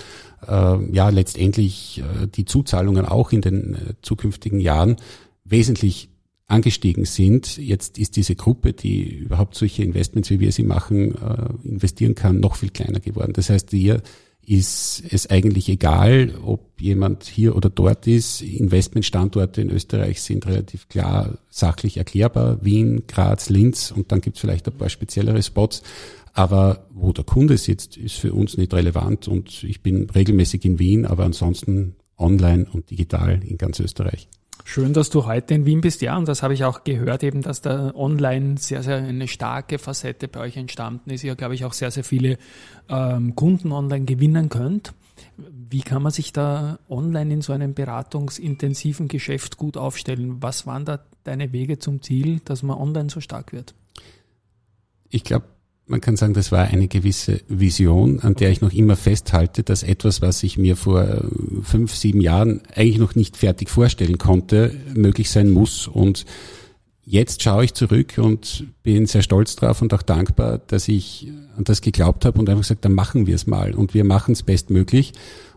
äh, 0.47 0.91
ja 0.91 1.09
letztendlich 1.09 2.01
äh, 2.01 2.27
die 2.27 2.45
Zuzahlungen 2.45 3.05
auch 3.05 3.31
in 3.31 3.41
den 3.41 3.75
äh, 3.75 3.93
zukünftigen 4.01 4.59
Jahren 4.59 4.95
wesentlich 5.43 6.09
angestiegen 6.47 7.05
sind. 7.05 7.57
Jetzt 7.57 7.97
ist 7.97 8.15
diese 8.15 8.35
Gruppe, 8.35 8.73
die 8.73 9.15
überhaupt 9.15 9.55
solche 9.55 9.83
Investments, 9.83 10.29
wie 10.29 10.39
wir 10.39 10.51
sie 10.51 10.63
machen, 10.63 11.15
äh, 11.15 11.67
investieren 11.67 12.15
kann, 12.15 12.39
noch 12.39 12.55
viel 12.55 12.69
kleiner 12.69 12.99
geworden. 12.99 13.33
Das 13.33 13.49
heißt, 13.49 13.71
wir 13.71 14.01
ist 14.45 15.03
es 15.09 15.29
eigentlich 15.29 15.69
egal, 15.69 16.33
ob 16.43 16.79
jemand 16.79 17.23
hier 17.23 17.55
oder 17.55 17.69
dort 17.69 18.07
ist. 18.07 18.41
Investmentstandorte 18.41 19.61
in 19.61 19.71
Österreich 19.71 20.21
sind 20.21 20.45
relativ 20.45 20.87
klar 20.87 21.37
sachlich 21.49 21.97
erklärbar. 21.97 22.63
Wien, 22.63 23.03
Graz, 23.07 23.49
Linz 23.49 23.91
und 23.91 24.11
dann 24.11 24.21
gibt 24.21 24.37
es 24.37 24.41
vielleicht 24.41 24.67
ein 24.67 24.77
paar 24.77 24.89
speziellere 24.89 25.41
Spots. 25.41 25.81
Aber 26.33 26.85
wo 26.93 27.13
der 27.13 27.23
Kunde 27.23 27.57
sitzt, 27.57 27.97
ist 27.97 28.15
für 28.15 28.33
uns 28.33 28.57
nicht 28.57 28.73
relevant 28.73 29.27
und 29.27 29.63
ich 29.63 29.81
bin 29.81 30.09
regelmäßig 30.09 30.65
in 30.65 30.79
Wien, 30.79 31.05
aber 31.05 31.23
ansonsten 31.23 31.95
online 32.17 32.67
und 32.71 32.89
digital 32.89 33.41
in 33.43 33.57
ganz 33.57 33.79
Österreich. 33.79 34.27
Schön, 34.67 34.93
dass 34.93 35.11
du 35.11 35.27
heute 35.27 35.53
in 35.53 35.67
Wien 35.67 35.79
bist. 35.79 36.01
Ja, 36.01 36.17
und 36.17 36.27
das 36.27 36.41
habe 36.41 36.55
ich 36.55 36.63
auch 36.63 36.83
gehört, 36.83 37.21
eben, 37.21 37.43
dass 37.43 37.61
da 37.61 37.93
online 37.93 38.57
sehr, 38.57 38.81
sehr 38.81 38.97
eine 38.97 39.27
starke 39.27 39.77
Facette 39.77 40.27
bei 40.27 40.39
euch 40.39 40.57
entstanden 40.57 41.11
ist. 41.11 41.23
Ihr, 41.23 41.35
glaube 41.35 41.53
ich, 41.53 41.65
auch 41.65 41.71
sehr, 41.71 41.91
sehr 41.91 42.03
viele 42.03 42.39
ähm, 42.89 43.35
Kunden 43.35 43.71
online 43.71 44.05
gewinnen 44.05 44.49
könnt. 44.49 44.95
Wie 45.37 45.81
kann 45.81 46.01
man 46.01 46.11
sich 46.11 46.33
da 46.33 46.79
online 46.89 47.35
in 47.35 47.41
so 47.41 47.53
einem 47.53 47.75
beratungsintensiven 47.75 49.07
Geschäft 49.07 49.57
gut 49.57 49.77
aufstellen? 49.77 50.41
Was 50.41 50.65
waren 50.65 50.83
da 50.83 50.99
deine 51.23 51.53
Wege 51.53 51.77
zum 51.77 52.01
Ziel, 52.01 52.41
dass 52.43 52.63
man 52.63 52.75
online 52.75 53.11
so 53.11 53.21
stark 53.21 53.53
wird? 53.53 53.75
Ich 55.09 55.23
glaube, 55.23 55.45
man 55.87 56.01
kann 56.01 56.15
sagen, 56.15 56.33
das 56.33 56.51
war 56.51 56.65
eine 56.65 56.87
gewisse 56.87 57.41
Vision, 57.47 58.19
an 58.19 58.35
der 58.35 58.49
ich 58.49 58.61
noch 58.61 58.73
immer 58.73 58.95
festhalte, 58.95 59.63
dass 59.63 59.83
etwas, 59.83 60.21
was 60.21 60.41
ich 60.43 60.57
mir 60.57 60.75
vor 60.75 61.03
äh, 61.03 61.21
fünf, 61.61 61.93
sieben 61.93 62.21
Jahren 62.21 62.61
eigentlich 62.73 62.97
noch 62.97 63.15
nicht 63.15 63.37
fertig 63.37 63.69
vorstellen 63.69 64.17
konnte, 64.17 64.75
möglich 64.95 65.29
sein 65.29 65.51
muss. 65.51 65.87
Und 65.87 66.25
jetzt 67.03 67.43
schaue 67.43 67.65
ich 67.65 67.75
zurück 67.75 68.17
und 68.17 68.65
bin 68.81 69.05
sehr 69.05 69.21
stolz 69.21 69.55
drauf 69.55 69.81
und 69.81 69.93
auch 69.93 70.01
dankbar, 70.01 70.57
dass 70.57 70.87
ich 70.87 71.31
an 71.55 71.65
das 71.65 71.81
geglaubt 71.81 72.25
habe 72.25 72.39
und 72.39 72.49
einfach 72.49 72.63
gesagt, 72.63 72.83
dann 72.83 72.93
machen 72.93 73.27
wir 73.27 73.35
es 73.35 73.45
mal. 73.45 73.75
Und 73.75 73.93
wir 73.93 74.05
machen 74.05 74.31
es 74.31 74.41
bestmöglich. 74.41 75.13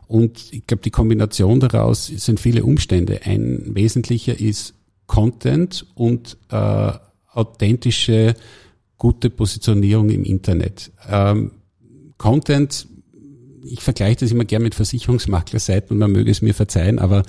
Und 0.06 0.52
ich 0.52 0.66
glaube, 0.66 0.82
die 0.82 0.90
Kombination 0.90 1.60
daraus 1.60 2.06
sind 2.06 2.38
viele 2.38 2.64
Umstände. 2.64 3.22
Ein 3.24 3.74
wesentlicher 3.74 4.38
ist 4.38 4.74
Content 5.06 5.86
und 5.94 6.36
äh, 6.50 6.92
authentische 7.32 8.34
gute 8.98 9.30
Positionierung 9.30 10.10
im 10.10 10.24
Internet. 10.24 10.92
Ähm, 11.08 11.52
Content, 12.18 12.86
ich 13.64 13.80
vergleiche 13.80 14.20
das 14.20 14.32
immer 14.32 14.44
gern 14.44 14.62
mit 14.62 14.74
Versicherungsmaklerseiten 14.74 15.92
und 15.92 15.98
man 15.98 16.12
möge 16.12 16.30
es 16.30 16.42
mir 16.42 16.54
verzeihen, 16.54 16.98
aber 16.98 17.22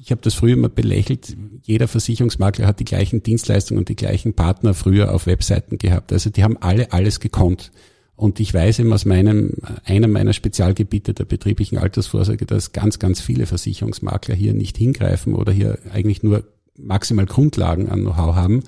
ich 0.00 0.10
habe 0.10 0.20
das 0.22 0.34
früher 0.34 0.54
immer 0.54 0.68
belächelt. 0.68 1.36
Jeder 1.62 1.88
Versicherungsmakler 1.88 2.66
hat 2.66 2.80
die 2.80 2.84
gleichen 2.84 3.22
Dienstleistungen 3.22 3.78
und 3.78 3.88
die 3.88 3.96
gleichen 3.96 4.34
Partner 4.34 4.74
früher 4.74 5.14
auf 5.14 5.26
Webseiten 5.26 5.78
gehabt. 5.78 6.12
Also 6.12 6.30
die 6.30 6.42
haben 6.42 6.56
alle 6.58 6.92
alles 6.92 7.20
gekonnt. 7.20 7.70
Und 8.16 8.38
ich 8.38 8.52
weiß 8.52 8.80
eben 8.80 8.92
aus 8.92 9.06
meinem, 9.06 9.54
einem 9.84 10.12
meiner 10.12 10.34
Spezialgebiete 10.34 11.14
der 11.14 11.24
betrieblichen 11.24 11.78
Altersvorsorge, 11.78 12.44
dass 12.44 12.72
ganz, 12.72 12.98
ganz 12.98 13.20
viele 13.20 13.46
Versicherungsmakler 13.46 14.34
hier 14.34 14.52
nicht 14.52 14.76
hingreifen 14.76 15.34
oder 15.34 15.52
hier 15.52 15.78
eigentlich 15.90 16.22
nur 16.22 16.44
maximal 16.82 17.26
Grundlagen 17.26 17.88
an 17.88 18.00
Know-how 18.00 18.34
haben. 18.34 18.62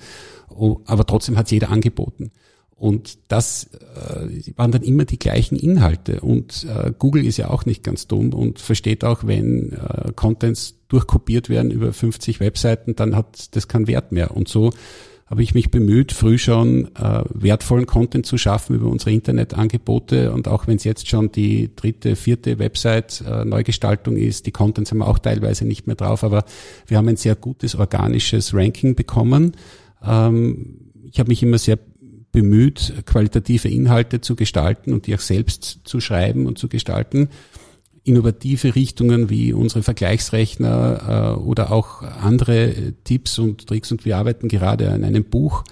Oh, 0.49 0.79
aber 0.85 1.05
trotzdem 1.05 1.37
hat 1.37 1.51
jeder 1.51 1.69
angeboten. 1.69 2.31
Und 2.75 3.17
das 3.29 3.69
äh, 3.73 4.51
waren 4.57 4.71
dann 4.71 4.81
immer 4.81 5.05
die 5.05 5.17
gleichen 5.17 5.55
Inhalte. 5.55 6.19
Und 6.19 6.65
äh, 6.65 6.91
Google 6.97 7.25
ist 7.25 7.37
ja 7.37 7.49
auch 7.49 7.65
nicht 7.65 7.81
ganz 7.81 8.07
dumm 8.07 8.33
und 8.33 8.59
versteht 8.59 9.05
auch, 9.05 9.25
wenn 9.25 9.71
äh, 9.71 10.11
Contents 10.15 10.75
durchkopiert 10.89 11.49
werden 11.49 11.71
über 11.71 11.93
50 11.93 12.39
Webseiten, 12.39 12.95
dann 12.95 13.15
hat 13.15 13.55
das 13.55 13.67
keinen 13.67 13.87
Wert 13.87 14.11
mehr. 14.11 14.35
Und 14.35 14.49
so 14.49 14.71
habe 15.25 15.41
ich 15.41 15.53
mich 15.53 15.71
bemüht, 15.71 16.11
früh 16.11 16.37
schon 16.37 16.93
äh, 16.95 17.23
wertvollen 17.33 17.85
Content 17.85 18.25
zu 18.25 18.37
schaffen 18.37 18.75
über 18.75 18.87
unsere 18.87 19.11
Internetangebote. 19.11 20.31
Und 20.31 20.47
auch 20.47 20.67
wenn 20.67 20.75
es 20.75 20.83
jetzt 20.83 21.07
schon 21.07 21.31
die 21.31 21.71
dritte, 21.75 22.15
vierte 22.15 22.59
Website 22.59 23.23
äh, 23.27 23.45
Neugestaltung 23.45 24.17
ist, 24.17 24.45
die 24.45 24.51
Contents 24.51 24.91
haben 24.91 24.99
wir 24.99 25.07
auch 25.07 25.19
teilweise 25.19 25.65
nicht 25.65 25.87
mehr 25.87 25.95
drauf, 25.95 26.23
aber 26.23 26.45
wir 26.87 26.97
haben 26.97 27.07
ein 27.07 27.15
sehr 27.17 27.35
gutes 27.35 27.75
organisches 27.75 28.53
Ranking 28.53 28.95
bekommen. 28.95 29.53
Ähm, 30.05 30.79
ich 31.09 31.19
habe 31.19 31.29
mich 31.29 31.41
immer 31.41 31.57
sehr 31.57 31.79
bemüht, 32.31 32.93
qualitative 33.05 33.69
Inhalte 33.69 34.19
zu 34.19 34.35
gestalten 34.35 34.91
und 34.91 35.07
die 35.07 35.15
auch 35.15 35.19
selbst 35.19 35.81
zu 35.83 35.99
schreiben 36.01 36.47
und 36.47 36.57
zu 36.57 36.67
gestalten 36.67 37.29
innovative 38.03 38.75
Richtungen 38.75 39.29
wie 39.29 39.53
unsere 39.53 39.83
Vergleichsrechner 39.83 41.35
äh, 41.37 41.39
oder 41.39 41.71
auch 41.71 42.01
andere 42.01 42.93
Tipps 43.03 43.39
und 43.39 43.67
Tricks. 43.67 43.91
Und 43.91 44.05
wir 44.05 44.17
arbeiten 44.17 44.47
gerade 44.47 44.91
an 44.91 45.03
einem 45.03 45.23
Buch 45.23 45.63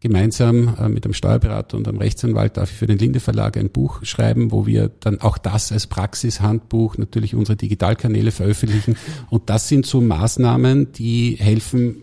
gemeinsam 0.00 0.76
äh, 0.78 0.88
mit 0.88 1.04
einem 1.04 1.14
Steuerberater 1.14 1.76
und 1.76 1.88
einem 1.88 1.98
Rechtsanwalt. 1.98 2.56
Darf 2.56 2.70
ich 2.70 2.76
für 2.76 2.86
den 2.86 2.98
Linde 2.98 3.20
Verlag 3.20 3.56
ein 3.56 3.70
Buch 3.70 4.04
schreiben, 4.04 4.52
wo 4.52 4.66
wir 4.66 4.90
dann 5.00 5.20
auch 5.20 5.38
das 5.38 5.72
als 5.72 5.86
Praxishandbuch 5.86 6.98
natürlich 6.98 7.34
unsere 7.34 7.56
Digitalkanäle 7.56 8.30
veröffentlichen. 8.30 8.96
Und 9.30 9.50
das 9.50 9.68
sind 9.68 9.86
so 9.86 10.00
Maßnahmen, 10.00 10.92
die 10.92 11.36
helfen 11.38 12.02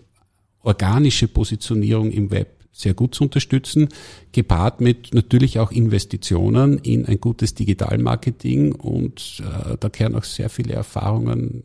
organische 0.64 1.28
Positionierung 1.28 2.12
im 2.12 2.30
Web 2.30 2.61
sehr 2.72 2.94
gut 2.94 3.16
zu 3.16 3.26
unterstützen, 3.26 3.90
gepaart 4.32 4.82
mit 4.82 5.14
natürlich 5.14 5.60
auch 5.60 5.72
Investitionen 5.72 6.78
in 6.80 7.06
ein 7.06 7.20
gutes 7.20 7.54
Digitalmarketing 7.54 8.74
und 8.74 9.42
äh, 9.42 9.78
da 9.80 9.90
kehren 9.90 10.16
auch 10.16 10.24
sehr 10.24 10.50
viele 10.50 10.74
Erfahrungen, 10.74 11.64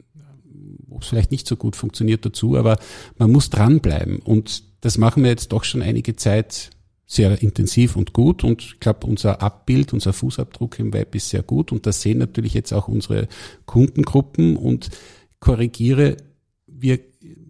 wo 0.87 0.99
es 0.99 1.07
vielleicht 1.07 1.31
nicht 1.31 1.47
so 1.47 1.57
gut 1.57 1.77
funktioniert 1.77 2.25
dazu, 2.25 2.57
aber 2.57 2.79
man 3.19 3.31
muss 3.31 3.51
dranbleiben. 3.51 4.19
Und 4.19 4.65
das 4.81 4.99
machen 4.99 5.23
wir 5.23 5.31
jetzt 5.31 5.53
doch 5.53 5.65
schon 5.65 5.83
einige 5.83 6.17
Zeit 6.17 6.71
sehr 7.07 7.41
intensiv 7.41 7.97
und 7.97 8.13
gut. 8.13 8.43
Und 8.43 8.63
ich 8.63 8.81
glaube, 8.81 9.07
unser 9.07 9.41
Abbild, 9.41 9.93
unser 9.93 10.13
Fußabdruck 10.13 10.79
im 10.79 10.93
Web 10.93 11.15
ist 11.15 11.31
sehr 11.31 11.43
gut. 11.43 11.71
Und 11.71 11.87
das 11.87 12.03
sehen 12.03 12.19
natürlich 12.19 12.55
jetzt 12.55 12.73
auch 12.73 12.89
unsere 12.89 13.29
Kundengruppen. 13.65 14.57
Und 14.57 14.91
korrigiere, 15.39 16.17
wir 16.67 16.99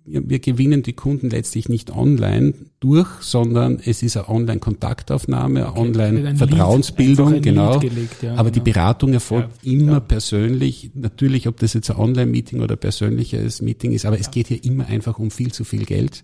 wir 0.06 0.38
gewinnen 0.38 0.82
die 0.82 0.92
Kunden 0.92 1.30
letztlich 1.30 1.68
nicht 1.68 1.90
online 1.90 2.54
durch, 2.78 3.08
sondern 3.20 3.80
es 3.84 4.02
ist 4.02 4.16
eine 4.16 4.28
Online-Kontaktaufnahme, 4.28 5.68
okay. 5.68 5.80
Online-Vertrauensbildung, 5.80 7.42
genau. 7.42 7.80
Gelegt, 7.80 8.22
ja, 8.22 8.34
Aber 8.34 8.50
genau. 8.50 8.64
die 8.64 8.72
Beratung 8.72 9.12
erfolgt 9.12 9.50
ja, 9.62 9.72
immer 9.72 9.92
ja. 9.92 10.00
persönlich. 10.00 10.90
Natürlich, 10.94 11.48
ob 11.48 11.58
das 11.58 11.74
jetzt 11.74 11.90
ein 11.90 11.96
Online-Meeting 11.96 12.60
oder 12.60 12.76
persönliches 12.76 13.62
Meeting 13.62 13.92
ist, 13.92 14.06
aber 14.06 14.18
es 14.18 14.30
geht 14.30 14.46
hier 14.46 14.62
immer 14.64 14.86
einfach 14.86 15.18
um 15.18 15.30
viel 15.30 15.52
zu 15.52 15.64
viel 15.64 15.84
Geld. 15.84 16.22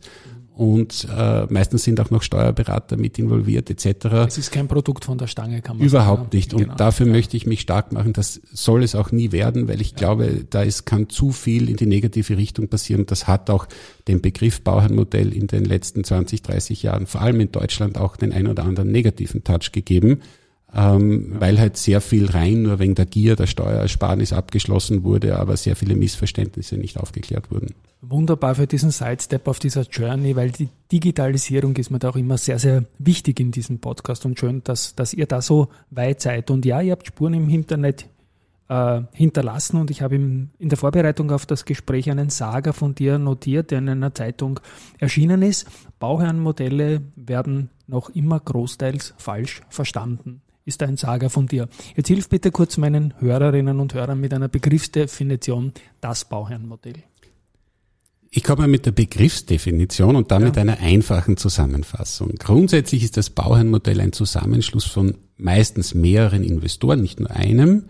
Und 0.55 1.09
äh, 1.11 1.47
meistens 1.49 1.85
sind 1.85 1.99
auch 1.99 2.11
noch 2.11 2.23
Steuerberater 2.23 2.99
mit 2.99 3.19
involviert 3.19 3.71
etc. 3.71 4.07
Es 4.27 4.37
ist 4.37 4.53
kein 4.53 4.69
Produkt 4.69 5.07
von 5.07 5.17
der 5.17 5.27
Stange, 5.27 5.63
kann 5.63 5.79
man 5.79 5.87
Überhaupt 5.87 6.25
sagen. 6.25 6.37
nicht. 6.37 6.53
Und 6.53 6.63
genau. 6.65 6.75
dafür 6.75 7.07
ja. 7.07 7.13
möchte 7.13 7.37
ich 7.39 7.47
mich 7.47 7.63
stark 7.63 7.93
machen. 7.93 8.13
Das 8.13 8.41
soll 8.53 8.83
es 8.83 8.95
auch 8.95 9.13
nie 9.13 9.33
werden, 9.33 9.67
weil 9.67 9.81
ich 9.81 9.93
ja. 9.93 9.97
glaube, 9.97 10.45
da 10.49 10.63
ist, 10.63 10.85
kann 10.85 11.09
zu 11.09 11.33
viel 11.33 11.71
in 11.71 11.77
die 11.77 11.87
negative 11.87 12.37
Richtung 12.37 12.69
passieren. 12.69 13.07
Das 13.07 13.27
hat 13.27 13.49
auch 13.49 13.67
den 14.09 14.21
Begriff 14.21 14.61
Bauherrnmodell 14.61 15.33
in 15.33 15.47
den 15.47 15.65
letzten 15.65 16.05
20, 16.05 16.43
30 16.43 16.83
Jahren, 16.83 17.07
vor 17.07 17.23
allem 17.23 17.41
in 17.41 17.51
Deutschland, 17.51 17.97
auch 17.97 18.17
den 18.17 18.33
ein 18.33 18.47
oder 18.47 18.65
anderen 18.65 18.93
negativen 18.93 19.45
Touch 19.45 19.73
gegeben 19.73 20.21
ähm, 20.75 21.33
weil 21.39 21.59
halt 21.59 21.77
sehr 21.77 22.01
viel 22.01 22.31
rein 22.31 22.63
nur 22.63 22.79
wegen 22.79 22.95
der 22.95 23.05
Gier 23.05 23.37
der 23.37 23.47
Steuersparnis 23.47 24.33
abgeschlossen 24.33 25.05
wurde, 25.05 25.39
aber 25.39 25.57
sehr 25.57 25.77
viele 25.77 25.95
Missverständnisse 25.95 26.77
nicht 26.77 26.99
aufgeklärt 26.99 27.51
wurden. 27.51 27.75
Wunderbar 28.01 28.55
für 28.55 28.67
diesen 28.67 28.91
Sidestep 28.91 29.47
auf 29.49 29.59
dieser 29.59 29.83
Journey, 29.83 30.35
weil 30.35 30.51
die 30.51 30.71
Digitalisierung 30.91 31.77
ist 31.77 31.91
mir 31.91 31.99
da 31.99 32.09
auch 32.09 32.17
immer 32.17 32.39
sehr, 32.39 32.59
sehr 32.59 32.85
wichtig 32.99 33.39
in 33.39 33.53
diesem 33.53 33.81
Podcast 33.81 34.25
und 34.25 34.39
schön, 34.39 34.65
dass, 34.65 34.95
dass 34.95 35.13
ihr 35.13 35.27
da 35.27 35.43
so 35.43 35.69
weit 35.91 36.23
seid. 36.23 36.51
Und 36.51 36.65
ja, 36.65 36.81
ihr 36.81 36.93
habt 36.93 37.07
Spuren 37.07 37.35
im 37.35 37.51
Internet 37.51 38.07
äh, 38.69 39.03
hinterlassen 39.13 39.79
und 39.79 39.91
ich 39.91 40.01
habe 40.01 40.17
in 40.17 40.51
der 40.59 40.79
Vorbereitung 40.79 41.31
auf 41.31 41.45
das 41.45 41.67
Gespräch 41.67 42.11
einen 42.11 42.31
Sager 42.31 42.73
von 42.73 42.95
dir 42.95 43.19
notiert, 43.19 43.71
der 43.71 43.79
in 43.79 43.91
einer 43.91 44.15
Zeitung 44.15 44.59
erschienen 44.99 45.43
ist. 45.43 45.69
Bauherrenmodelle 45.99 47.03
werden 47.15 47.69
noch 47.87 48.09
immer 48.09 48.41
großteils 48.41 49.15
falsch 49.19 49.61
verstanden 49.69 50.41
ist 50.65 50.83
ein 50.83 50.97
Sager 50.97 51.31
von 51.31 51.47
dir. 51.47 51.69
Jetzt 51.97 52.09
hilf 52.09 52.29
bitte 52.29 52.51
kurz 52.51 52.77
meinen 52.77 53.15
Hörerinnen 53.19 53.81
und 53.81 53.95
Hörern 53.95 54.21
mit 54.21 54.33
einer 54.33 54.49
Begriffsdefinition 54.49 55.73
das 56.01 56.25
Bauherrenmodell. 56.25 57.03
Ich 58.35 58.45
komme 58.45 58.67
mit 58.67 58.87
der 58.87 58.93
Begriffsdefinition 58.93 60.17
und 60.17 60.31
damit 60.31 60.57
ja. 60.57 60.63
einer 60.63 60.79
einfachen 60.79 61.37
Zusammenfassung. 61.37 62.31
Grundsätzlich 62.39 63.05
ist 63.05 63.19
das 63.19 63.29
Bauherrenmodell 63.29 64.01
ein 64.01 64.13
Zusammenschluss 64.13 64.87
von 64.87 65.19
meistens 65.37 65.93
mehreren 65.93 66.43
Investoren, 66.43 67.03
nicht 67.03 67.21
nur 67.21 67.31
einem, 67.31 67.85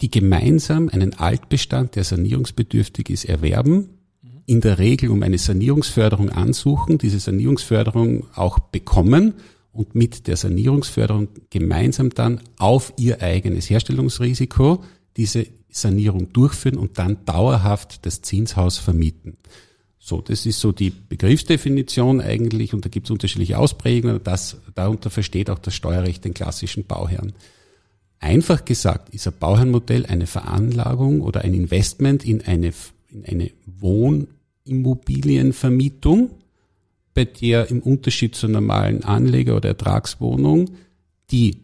die 0.00 0.10
gemeinsam 0.10 0.88
einen 0.88 1.14
Altbestand, 1.14 1.94
der 1.94 2.02
sanierungsbedürftig 2.02 3.08
ist, 3.08 3.24
erwerben, 3.26 3.90
in 4.46 4.60
der 4.60 4.78
Regel 4.78 5.10
um 5.10 5.22
eine 5.22 5.38
Sanierungsförderung 5.38 6.28
ansuchen, 6.28 6.98
diese 6.98 7.20
Sanierungsförderung 7.20 8.26
auch 8.34 8.58
bekommen 8.58 9.34
und 9.74 9.94
mit 9.94 10.26
der 10.26 10.36
Sanierungsförderung 10.36 11.28
gemeinsam 11.50 12.10
dann 12.10 12.40
auf 12.58 12.92
ihr 12.96 13.20
eigenes 13.20 13.68
Herstellungsrisiko 13.68 14.82
diese 15.16 15.46
Sanierung 15.68 16.32
durchführen 16.32 16.78
und 16.78 16.98
dann 16.98 17.24
dauerhaft 17.26 18.06
das 18.06 18.22
Zinshaus 18.22 18.78
vermieten. 18.78 19.36
So, 19.98 20.20
das 20.20 20.46
ist 20.46 20.60
so 20.60 20.70
die 20.70 20.90
Begriffsdefinition 20.90 22.20
eigentlich 22.20 22.74
und 22.74 22.84
da 22.84 22.88
gibt 22.88 23.06
es 23.06 23.10
unterschiedliche 23.10 23.58
Ausprägungen. 23.58 24.20
Das, 24.22 24.58
darunter 24.74 25.10
versteht 25.10 25.50
auch 25.50 25.58
das 25.58 25.74
Steuerrecht 25.74 26.24
den 26.24 26.34
klassischen 26.34 26.84
Bauherrn. 26.84 27.32
Einfach 28.20 28.64
gesagt 28.64 29.12
ist 29.14 29.26
ein 29.26 29.34
Bauherrnmodell 29.38 30.06
eine 30.06 30.26
Veranlagung 30.26 31.22
oder 31.22 31.42
ein 31.42 31.54
Investment 31.54 32.24
in 32.24 32.42
eine, 32.42 32.72
in 33.10 33.26
eine 33.26 33.50
Wohnimmobilienvermietung, 33.66 36.30
bei 37.14 37.24
der 37.24 37.70
im 37.70 37.80
Unterschied 37.80 38.34
zur 38.34 38.50
normalen 38.50 39.04
Anleger- 39.04 39.56
oder 39.56 39.70
Ertragswohnung 39.70 40.70
die 41.30 41.58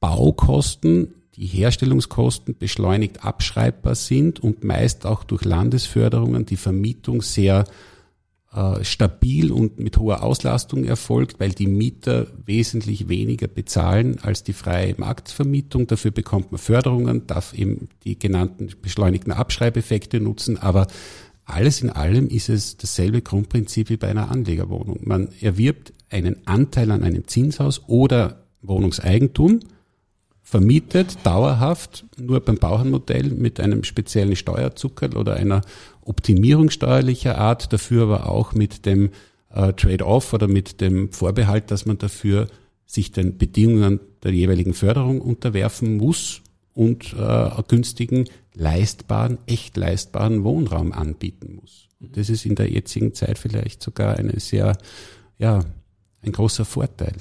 Baukosten, 0.00 1.14
die 1.36 1.46
Herstellungskosten 1.46 2.56
beschleunigt 2.58 3.24
abschreibbar 3.24 3.94
sind 3.94 4.40
und 4.40 4.64
meist 4.64 5.04
auch 5.04 5.22
durch 5.24 5.44
Landesförderungen 5.44 6.46
die 6.46 6.56
Vermietung 6.56 7.20
sehr 7.20 7.64
äh, 8.56 8.84
stabil 8.84 9.52
und 9.52 9.78
mit 9.78 9.98
hoher 9.98 10.22
Auslastung 10.22 10.84
erfolgt, 10.84 11.40
weil 11.40 11.50
die 11.50 11.66
Mieter 11.66 12.26
wesentlich 12.46 13.08
weniger 13.08 13.48
bezahlen 13.48 14.18
als 14.22 14.44
die 14.44 14.54
freie 14.54 14.94
Marktvermietung. 14.96 15.86
Dafür 15.86 16.10
bekommt 16.10 16.52
man 16.52 16.58
Förderungen, 16.58 17.26
darf 17.26 17.52
eben 17.52 17.88
die 18.04 18.18
genannten 18.18 18.70
beschleunigten 18.80 19.32
Abschreibeffekte 19.32 20.20
nutzen, 20.20 20.56
aber 20.56 20.86
alles 21.46 21.80
in 21.80 21.90
allem 21.90 22.28
ist 22.28 22.48
es 22.48 22.76
dasselbe 22.76 23.22
Grundprinzip 23.22 23.88
wie 23.88 23.96
bei 23.96 24.08
einer 24.08 24.30
Anlegerwohnung. 24.30 24.98
Man 25.04 25.28
erwirbt 25.40 25.92
einen 26.10 26.46
Anteil 26.46 26.90
an 26.90 27.04
einem 27.04 27.26
Zinshaus 27.28 27.82
oder 27.86 28.42
Wohnungseigentum, 28.62 29.60
vermietet 30.42 31.18
dauerhaft 31.24 32.04
nur 32.20 32.40
beim 32.40 32.56
Bauernmodell 32.56 33.30
mit 33.30 33.60
einem 33.60 33.84
speziellen 33.84 34.36
Steuerzuckerl 34.36 35.16
oder 35.16 35.34
einer 35.34 35.62
Optimierung 36.02 36.70
steuerlicher 36.70 37.38
Art, 37.38 37.72
dafür 37.72 38.04
aber 38.04 38.28
auch 38.28 38.52
mit 38.52 38.84
dem 38.84 39.10
äh, 39.50 39.72
Trade-off 39.72 40.32
oder 40.32 40.48
mit 40.48 40.80
dem 40.80 41.12
Vorbehalt, 41.12 41.70
dass 41.70 41.86
man 41.86 41.98
dafür 41.98 42.48
sich 42.86 43.12
den 43.12 43.38
Bedingungen 43.38 44.00
der 44.22 44.32
jeweiligen 44.32 44.74
Förderung 44.74 45.20
unterwerfen 45.20 45.96
muss 45.96 46.42
und 46.76 47.14
äh, 47.14 47.50
günstigen, 47.68 48.26
leistbaren, 48.54 49.38
echt 49.46 49.76
leistbaren 49.76 50.44
Wohnraum 50.44 50.92
anbieten 50.92 51.56
muss. 51.60 51.88
Und 52.00 52.16
das 52.16 52.28
ist 52.28 52.44
in 52.44 52.54
der 52.54 52.70
jetzigen 52.70 53.14
Zeit 53.14 53.38
vielleicht 53.38 53.82
sogar 53.82 54.16
eine 54.16 54.38
sehr, 54.38 54.76
ja, 55.38 55.64
ein 56.22 56.32
großer 56.32 56.66
Vorteil. 56.66 57.14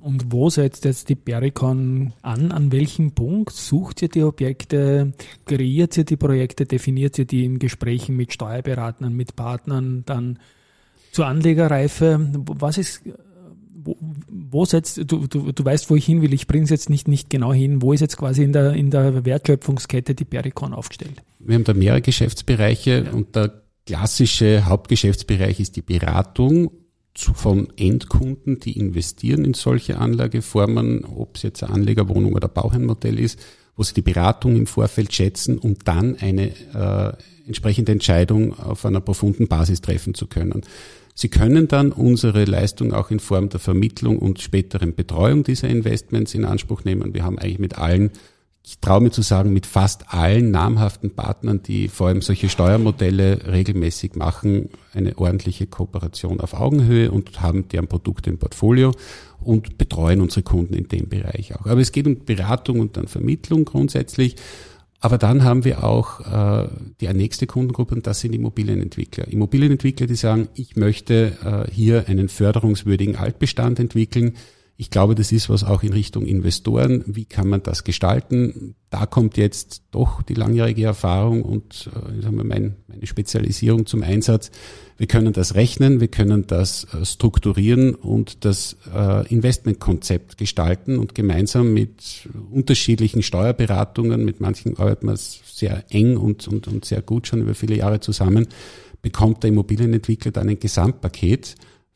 Und 0.00 0.32
wo 0.32 0.48
setzt 0.48 0.86
jetzt 0.86 1.10
die 1.10 1.14
Pericon 1.14 2.14
an? 2.22 2.50
An 2.50 2.72
welchem 2.72 3.12
Punkt 3.12 3.52
sucht 3.52 4.02
ihr 4.02 4.08
die 4.08 4.22
Objekte, 4.22 5.12
kreiert 5.44 5.96
ihr 5.98 6.04
die 6.04 6.16
Projekte, 6.16 6.64
definiert 6.64 7.18
ihr 7.18 7.26
die 7.26 7.44
in 7.44 7.58
Gesprächen 7.58 8.16
mit 8.16 8.32
Steuerberatern, 8.32 9.14
mit 9.14 9.36
Partnern, 9.36 10.02
dann 10.06 10.38
zur 11.12 11.26
Anlegerreife? 11.26 12.30
Was 12.34 12.78
ist, 12.78 13.02
wo, 13.84 13.96
wo 14.28 14.64
setzt, 14.64 14.98
du, 14.98 15.26
du, 15.26 15.52
du 15.52 15.64
weißt, 15.64 15.90
wo 15.90 15.96
ich 15.96 16.04
hin 16.04 16.22
will, 16.22 16.32
ich 16.32 16.46
bringe 16.46 16.64
es 16.64 16.70
jetzt 16.70 16.90
nicht, 16.90 17.08
nicht 17.08 17.30
genau 17.30 17.52
hin, 17.52 17.82
wo 17.82 17.92
ist 17.92 18.00
jetzt 18.00 18.16
quasi 18.16 18.42
in 18.42 18.52
der, 18.52 18.72
in 18.72 18.90
der 18.90 19.24
Wertschöpfungskette 19.24 20.14
die 20.14 20.24
Pericon 20.24 20.72
aufgestellt? 20.72 21.22
Wir 21.38 21.54
haben 21.54 21.64
da 21.64 21.74
mehrere 21.74 22.00
Geschäftsbereiche 22.00 23.04
ja. 23.06 23.12
und 23.12 23.36
der 23.36 23.62
klassische 23.86 24.64
Hauptgeschäftsbereich 24.64 25.60
ist 25.60 25.76
die 25.76 25.82
Beratung 25.82 26.70
von 27.16 27.68
Endkunden, 27.76 28.58
die 28.58 28.78
investieren 28.78 29.44
in 29.44 29.54
solche 29.54 29.98
Anlageformen, 29.98 31.04
ob 31.04 31.36
es 31.36 31.42
jetzt 31.42 31.62
eine 31.62 31.72
Anlegerwohnung 31.72 32.34
oder 32.34 32.48
Bauherrenmodell 32.48 33.20
ist, 33.20 33.38
wo 33.76 33.82
sie 33.82 33.94
die 33.94 34.02
Beratung 34.02 34.56
im 34.56 34.66
Vorfeld 34.66 35.12
schätzen, 35.12 35.58
um 35.58 35.76
dann 35.84 36.16
eine 36.16 36.50
äh, 36.74 37.12
entsprechende 37.46 37.92
Entscheidung 37.92 38.58
auf 38.58 38.84
einer 38.84 39.00
profunden 39.00 39.48
Basis 39.48 39.80
treffen 39.80 40.14
zu 40.14 40.26
können. 40.26 40.62
Sie 41.14 41.28
können 41.28 41.68
dann 41.68 41.92
unsere 41.92 42.44
Leistung 42.44 42.92
auch 42.92 43.10
in 43.10 43.20
Form 43.20 43.48
der 43.48 43.60
Vermittlung 43.60 44.18
und 44.18 44.40
späteren 44.40 44.94
Betreuung 44.94 45.44
dieser 45.44 45.68
Investments 45.68 46.34
in 46.34 46.44
Anspruch 46.44 46.84
nehmen. 46.84 47.14
Wir 47.14 47.24
haben 47.24 47.38
eigentlich 47.38 47.60
mit 47.60 47.78
allen 47.78 48.10
ich 48.66 48.78
traue 48.78 49.02
mir 49.02 49.10
zu 49.10 49.20
sagen, 49.20 49.52
mit 49.52 49.66
fast 49.66 50.14
allen 50.14 50.50
namhaften 50.50 51.10
Partnern, 51.10 51.62
die 51.62 51.88
vor 51.88 52.08
allem 52.08 52.22
solche 52.22 52.48
Steuermodelle 52.48 53.46
regelmäßig 53.46 54.14
machen, 54.14 54.70
eine 54.94 55.18
ordentliche 55.18 55.66
Kooperation 55.66 56.40
auf 56.40 56.54
Augenhöhe 56.54 57.10
und 57.10 57.42
haben 57.42 57.68
deren 57.68 57.88
Produkte 57.88 58.30
im 58.30 58.38
Portfolio 58.38 58.92
und 59.40 59.76
betreuen 59.76 60.22
unsere 60.22 60.42
Kunden 60.42 60.72
in 60.72 60.88
dem 60.88 61.10
Bereich 61.10 61.54
auch. 61.54 61.66
Aber 61.66 61.82
es 61.82 61.92
geht 61.92 62.06
um 62.06 62.24
Beratung 62.24 62.80
und 62.80 62.96
dann 62.96 63.06
Vermittlung 63.06 63.66
grundsätzlich. 63.66 64.36
Aber 65.04 65.18
dann 65.18 65.44
haben 65.44 65.66
wir 65.66 65.84
auch 65.84 66.20
äh, 66.20 66.66
die 67.02 67.08
nächste 67.08 67.46
Kundengruppe 67.46 67.94
und 67.94 68.06
das 68.06 68.20
sind 68.20 68.34
Immobilienentwickler. 68.34 69.28
Immobilienentwickler, 69.28 70.06
die 70.06 70.14
sagen, 70.14 70.48
ich 70.54 70.76
möchte 70.76 71.36
äh, 71.44 71.70
hier 71.70 72.08
einen 72.08 72.30
förderungswürdigen 72.30 73.14
Altbestand 73.14 73.78
entwickeln 73.80 74.32
ich 74.76 74.90
glaube, 74.90 75.14
das 75.14 75.30
ist 75.30 75.48
was 75.48 75.62
auch 75.62 75.84
in 75.84 75.92
Richtung 75.92 76.26
Investoren. 76.26 77.04
Wie 77.06 77.26
kann 77.26 77.48
man 77.48 77.62
das 77.62 77.84
gestalten? 77.84 78.74
Da 78.90 79.06
kommt 79.06 79.36
jetzt 79.36 79.82
doch 79.92 80.22
die 80.22 80.34
langjährige 80.34 80.84
Erfahrung 80.84 81.42
und 81.42 81.90
äh, 81.94 82.30
meine 82.30 82.74
Spezialisierung 83.04 83.86
zum 83.86 84.02
Einsatz. 84.02 84.50
Wir 84.96 85.06
können 85.06 85.32
das 85.32 85.54
rechnen, 85.54 86.00
wir 86.00 86.08
können 86.08 86.48
das 86.48 86.88
äh, 86.92 87.04
strukturieren 87.04 87.94
und 87.94 88.44
das 88.44 88.76
äh, 88.92 89.26
Investmentkonzept 89.28 90.38
gestalten 90.38 90.98
und 90.98 91.14
gemeinsam 91.14 91.72
mit 91.72 92.28
unterschiedlichen 92.50 93.22
Steuerberatungen, 93.22 94.24
mit 94.24 94.40
manchen 94.40 94.76
arbeiten 94.76 95.06
wir 95.06 95.16
sehr 95.16 95.84
eng 95.90 96.16
und, 96.16 96.48
und, 96.48 96.66
und 96.66 96.84
sehr 96.84 97.02
gut 97.02 97.28
schon 97.28 97.42
über 97.42 97.54
viele 97.54 97.76
Jahre 97.76 98.00
zusammen, 98.00 98.48
bekommt 99.02 99.44
der 99.44 99.50
Immobilienentwickler 99.50 100.32
dann 100.32 100.48
ein 100.48 100.58
Gesamtpaket, 100.58 101.54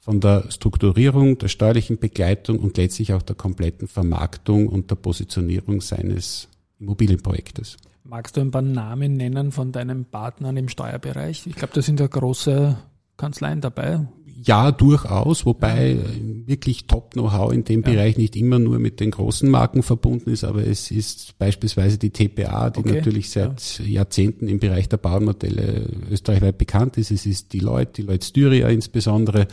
von 0.08 0.20
der 0.20 0.44
Strukturierung, 0.48 1.36
der 1.36 1.48
steuerlichen 1.48 1.98
Begleitung 1.98 2.60
und 2.60 2.78
letztlich 2.78 3.12
auch 3.12 3.20
der 3.20 3.36
kompletten 3.36 3.88
Vermarktung 3.88 4.66
und 4.66 4.90
der 4.90 4.96
Positionierung 4.96 5.82
seines 5.82 6.48
Immobilienprojektes. 6.80 7.76
Magst 8.04 8.38
du 8.38 8.40
ein 8.40 8.50
paar 8.50 8.62
Namen 8.62 9.18
nennen 9.18 9.52
von 9.52 9.70
deinen 9.70 10.06
Partnern 10.06 10.56
im 10.56 10.70
Steuerbereich? 10.70 11.46
Ich 11.46 11.56
glaube, 11.56 11.74
da 11.74 11.82
sind 11.82 12.00
ja 12.00 12.06
große 12.06 12.78
Kanzleien 13.18 13.60
dabei. 13.60 14.06
Ja, 14.42 14.72
durchaus, 14.72 15.44
wobei 15.44 15.96
ja. 15.96 16.46
wirklich 16.46 16.86
Top-Know-how 16.86 17.52
in 17.52 17.64
dem 17.64 17.82
ja. 17.82 17.90
Bereich 17.90 18.16
nicht 18.16 18.34
immer 18.34 18.58
nur 18.58 18.78
mit 18.78 19.00
den 19.00 19.10
großen 19.10 19.50
Marken 19.50 19.82
verbunden 19.82 20.30
ist, 20.30 20.42
aber 20.42 20.66
es 20.66 20.90
ist 20.90 21.36
beispielsweise 21.38 21.98
die 21.98 22.12
TPA, 22.12 22.70
die 22.70 22.80
okay. 22.80 22.94
natürlich 22.94 23.28
seit 23.28 23.80
ja. 23.80 23.84
Jahrzehnten 23.84 24.48
im 24.48 24.58
Bereich 24.58 24.88
der 24.88 24.96
Bauernmodelle 24.96 25.84
österreichweit 26.10 26.56
bekannt 26.56 26.96
ist. 26.96 27.10
Es 27.10 27.26
ist 27.26 27.52
die 27.52 27.60
Leute, 27.60 28.00
die 28.00 28.08
Leute 28.08 28.24
Styria 28.24 28.68
insbesondere, 28.68 29.48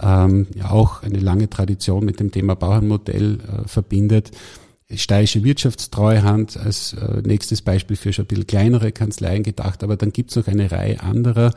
ähm, 0.00 0.46
ja 0.54 0.70
auch 0.70 1.02
eine 1.02 1.18
lange 1.18 1.48
Tradition 1.48 2.04
mit 2.04 2.20
dem 2.20 2.30
Thema 2.30 2.54
Bauernmodell 2.54 3.38
äh, 3.40 3.68
verbindet. 3.68 4.30
Steirische 4.94 5.42
Wirtschaftstreuhand 5.44 6.56
als 6.56 6.92
äh, 6.92 7.22
nächstes 7.24 7.62
Beispiel 7.62 7.96
für 7.96 8.12
schon 8.12 8.24
ein 8.24 8.28
bisschen 8.28 8.46
kleinere 8.46 8.92
Kanzleien 8.92 9.42
gedacht, 9.42 9.82
aber 9.82 9.96
dann 9.96 10.12
gibt's 10.12 10.36
noch 10.36 10.46
eine 10.46 10.70
Reihe 10.70 11.00
anderer. 11.00 11.52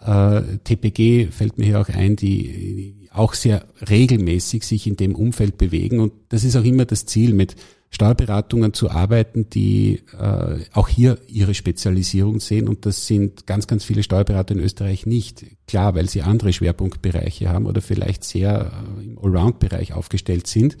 Äh, 0.00 0.42
TPG 0.64 1.30
fällt 1.30 1.58
mir 1.58 1.66
hier 1.66 1.80
auch 1.80 1.88
ein, 1.88 2.16
die 2.16 2.99
auch 3.12 3.34
sehr 3.34 3.66
regelmäßig 3.88 4.64
sich 4.64 4.86
in 4.86 4.96
dem 4.96 5.14
Umfeld 5.14 5.58
bewegen 5.58 6.00
und 6.00 6.12
das 6.28 6.44
ist 6.44 6.56
auch 6.56 6.64
immer 6.64 6.84
das 6.84 7.06
Ziel 7.06 7.34
mit 7.34 7.56
Steuerberatungen 7.92 8.72
zu 8.72 8.88
arbeiten, 8.88 9.50
die 9.50 10.02
äh, 10.16 10.60
auch 10.72 10.88
hier 10.88 11.18
ihre 11.26 11.54
Spezialisierung 11.54 12.38
sehen. 12.38 12.68
Und 12.68 12.86
das 12.86 13.08
sind 13.08 13.48
ganz, 13.48 13.66
ganz 13.66 13.82
viele 13.84 14.04
Steuerberater 14.04 14.54
in 14.54 14.60
Österreich 14.60 15.06
nicht. 15.06 15.44
Klar, 15.66 15.96
weil 15.96 16.08
sie 16.08 16.22
andere 16.22 16.52
Schwerpunktbereiche 16.52 17.48
haben 17.48 17.66
oder 17.66 17.82
vielleicht 17.82 18.22
sehr 18.22 18.70
äh, 19.00 19.04
im 19.04 19.18
Allround-Bereich 19.18 19.92
aufgestellt 19.92 20.46
sind. 20.46 20.76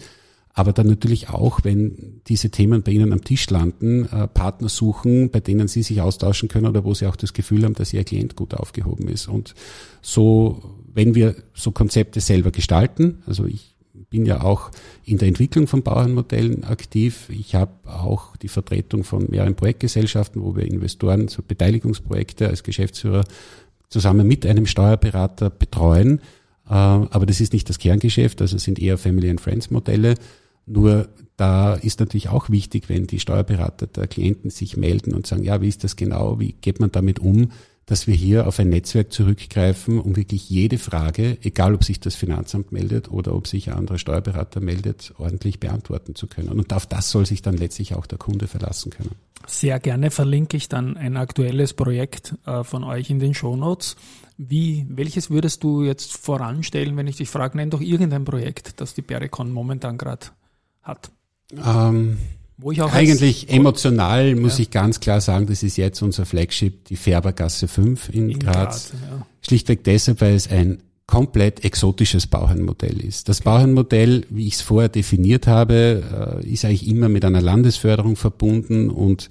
Aber 0.52 0.72
dann 0.72 0.88
natürlich 0.88 1.28
auch, 1.28 1.60
wenn 1.62 2.20
diese 2.26 2.50
Themen 2.50 2.82
bei 2.82 2.92
Ihnen 2.92 3.12
am 3.12 3.22
Tisch 3.22 3.48
landen, 3.50 4.06
äh, 4.06 4.26
Partner 4.26 4.68
suchen, 4.68 5.30
bei 5.30 5.40
denen 5.40 5.68
Sie 5.68 5.82
sich 5.82 6.00
austauschen 6.00 6.48
können 6.48 6.66
oder 6.66 6.84
wo 6.84 6.92
Sie 6.92 7.06
auch 7.06 7.16
das 7.16 7.32
Gefühl 7.32 7.64
haben, 7.64 7.74
dass 7.74 7.92
Ihr 7.92 8.04
Klient 8.04 8.36
gut 8.36 8.54
aufgehoben 8.54 9.08
ist. 9.08 9.28
Und 9.28 9.54
so, 10.02 10.62
wenn 10.92 11.14
wir 11.14 11.36
so 11.54 11.70
Konzepte 11.70 12.20
selber 12.20 12.50
gestalten, 12.50 13.22
also 13.26 13.46
ich 13.46 13.76
bin 14.10 14.26
ja 14.26 14.42
auch 14.42 14.70
in 15.04 15.18
der 15.18 15.28
Entwicklung 15.28 15.68
von 15.68 15.82
Bauernmodellen 15.82 16.64
aktiv. 16.64 17.28
Ich 17.30 17.54
habe 17.54 17.72
auch 17.84 18.36
die 18.36 18.48
Vertretung 18.48 19.04
von 19.04 19.30
mehreren 19.30 19.54
Projektgesellschaften, 19.54 20.42
wo 20.42 20.56
wir 20.56 20.64
Investoren 20.64 21.28
so 21.28 21.42
Beteiligungsprojekte 21.46 22.48
als 22.48 22.64
Geschäftsführer 22.64 23.24
zusammen 23.88 24.26
mit 24.26 24.44
einem 24.46 24.66
Steuerberater 24.66 25.48
betreuen. 25.48 26.20
Äh, 26.68 26.72
aber 26.74 27.24
das 27.26 27.40
ist 27.40 27.52
nicht 27.52 27.68
das 27.68 27.78
Kerngeschäft, 27.78 28.40
also 28.40 28.58
sind 28.58 28.80
eher 28.80 28.98
Family 28.98 29.30
and 29.30 29.40
Friends 29.40 29.70
Modelle. 29.70 30.16
Nur 30.66 31.08
da 31.36 31.74
ist 31.74 32.00
natürlich 32.00 32.28
auch 32.28 32.50
wichtig, 32.50 32.88
wenn 32.88 33.06
die 33.06 33.18
Steuerberater 33.18 33.86
der 33.86 34.06
Klienten 34.06 34.50
sich 34.50 34.76
melden 34.76 35.14
und 35.14 35.26
sagen, 35.26 35.42
ja, 35.42 35.60
wie 35.62 35.68
ist 35.68 35.84
das 35.84 35.96
genau, 35.96 36.38
wie 36.38 36.52
geht 36.52 36.80
man 36.80 36.92
damit 36.92 37.18
um, 37.18 37.50
dass 37.90 38.06
wir 38.06 38.14
hier 38.14 38.46
auf 38.46 38.60
ein 38.60 38.68
Netzwerk 38.68 39.12
zurückgreifen, 39.12 39.98
um 39.98 40.14
wirklich 40.14 40.48
jede 40.48 40.78
Frage, 40.78 41.38
egal 41.42 41.74
ob 41.74 41.82
sich 41.82 41.98
das 41.98 42.14
Finanzamt 42.14 42.70
meldet 42.70 43.10
oder 43.10 43.34
ob 43.34 43.48
sich 43.48 43.68
ein 43.68 43.76
anderer 43.76 43.98
Steuerberater 43.98 44.60
meldet, 44.60 45.12
ordentlich 45.18 45.58
beantworten 45.58 46.14
zu 46.14 46.28
können. 46.28 46.50
Und 46.50 46.72
auf 46.72 46.86
das 46.86 47.10
soll 47.10 47.26
sich 47.26 47.42
dann 47.42 47.56
letztlich 47.56 47.96
auch 47.96 48.06
der 48.06 48.18
Kunde 48.18 48.46
verlassen 48.46 48.90
können. 48.90 49.16
Sehr 49.48 49.80
gerne 49.80 50.12
verlinke 50.12 50.56
ich 50.56 50.68
dann 50.68 50.96
ein 50.96 51.16
aktuelles 51.16 51.72
Projekt 51.74 52.36
äh, 52.46 52.62
von 52.62 52.84
euch 52.84 53.10
in 53.10 53.18
den 53.18 53.34
Shownotes. 53.34 53.96
Wie, 54.38 54.86
welches 54.88 55.28
würdest 55.30 55.64
du 55.64 55.82
jetzt 55.82 56.16
voranstellen, 56.16 56.96
wenn 56.96 57.08
ich 57.08 57.16
dich 57.16 57.28
frage, 57.28 57.56
nenn 57.56 57.70
doch 57.70 57.80
irgendein 57.80 58.24
Projekt, 58.24 58.80
das 58.80 58.94
die 58.94 59.02
Pericon 59.02 59.50
momentan 59.50 59.98
gerade 59.98 60.26
hat? 60.90 61.10
Ähm, 61.52 62.18
wo 62.58 62.72
ich 62.72 62.82
auch 62.82 62.92
Eigentlich 62.92 63.50
emotional 63.50 64.34
muss 64.34 64.58
ja. 64.58 64.62
ich 64.62 64.70
ganz 64.70 65.00
klar 65.00 65.20
sagen, 65.20 65.46
das 65.46 65.62
ist 65.62 65.76
jetzt 65.76 66.02
unser 66.02 66.26
Flagship, 66.26 66.84
die 66.84 66.96
Färbergasse 66.96 67.68
5 67.68 68.10
in, 68.10 68.30
in 68.30 68.38
Graz. 68.38 68.54
Graz 68.54 68.92
ja. 68.92 69.26
Schlichtweg 69.40 69.84
deshalb, 69.84 70.20
weil 70.20 70.34
es 70.34 70.48
ein 70.50 70.82
komplett 71.06 71.64
exotisches 71.64 72.26
Bauherrenmodell 72.26 73.00
ist. 73.00 73.28
Das 73.28 73.40
Bauherrenmodell, 73.40 74.26
wie 74.28 74.46
ich 74.46 74.54
es 74.54 74.60
vorher 74.60 74.88
definiert 74.88 75.46
habe, 75.46 76.40
äh, 76.44 76.48
ist 76.48 76.64
eigentlich 76.64 76.86
immer 76.86 77.08
mit 77.08 77.24
einer 77.24 77.40
Landesförderung 77.40 78.14
verbunden 78.14 78.90
und 78.90 79.28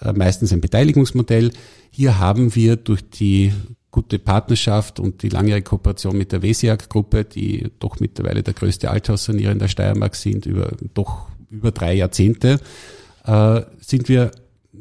äh, 0.00 0.12
meistens 0.12 0.52
ein 0.52 0.60
Beteiligungsmodell. 0.60 1.52
Hier 1.90 2.18
haben 2.18 2.54
wir 2.54 2.76
durch 2.76 3.08
die 3.08 3.52
gute 3.92 4.18
Partnerschaft 4.18 4.98
und 4.98 5.22
die 5.22 5.28
langjährige 5.28 5.68
Kooperation 5.68 6.16
mit 6.16 6.32
der 6.32 6.42
Wesiak-Gruppe, 6.42 7.24
die 7.24 7.70
doch 7.78 8.00
mittlerweile 8.00 8.42
der 8.42 8.54
größte 8.54 8.90
Althaussanierer 8.90 9.52
in 9.52 9.58
der 9.60 9.68
Steiermark 9.68 10.16
sind, 10.16 10.46
über 10.46 10.72
doch 10.94 11.28
über 11.50 11.70
drei 11.70 11.92
Jahrzehnte, 11.92 12.58
äh, 13.24 13.60
sind 13.80 14.08
wir 14.08 14.32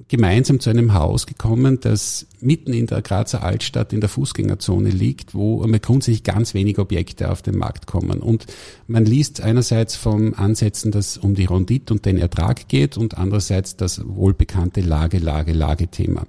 gemeinsam 0.08 0.62
zu 0.62 0.70
einem 0.70 0.94
Haus 0.94 1.28
gekommen, 1.28 1.80
das 1.82 2.26
mitten 2.40 2.74
in 2.74 2.88
der 2.88 3.02
Grazer 3.02 3.44
Altstadt 3.44 3.92
in 3.92 4.00
der 4.00 4.10
Fußgängerzone 4.10 4.90
liegt, 4.90 5.36
wo 5.36 5.60
grundsätzlich 5.82 6.24
ganz 6.24 6.54
wenig 6.54 6.80
Objekte 6.80 7.30
auf 7.30 7.42
den 7.42 7.58
Markt 7.58 7.88
kommen. 7.88 8.20
Und 8.20 8.46
man 8.88 9.06
liest 9.06 9.42
einerseits 9.42 9.96
vom 9.96 10.34
Ansätzen, 10.34 10.92
dass 10.92 11.18
um 11.18 11.36
die 11.36 11.46
Rondit 11.46 11.92
und 11.92 12.06
den 12.06 12.18
Ertrag 12.18 12.70
geht 12.70 12.98
und 12.98 13.18
andererseits 13.18 13.76
das 13.76 14.02
wohlbekannte 14.06 14.80
Lage, 14.80 15.18
Lage, 15.18 15.52
Lage-Thema. 15.52 16.26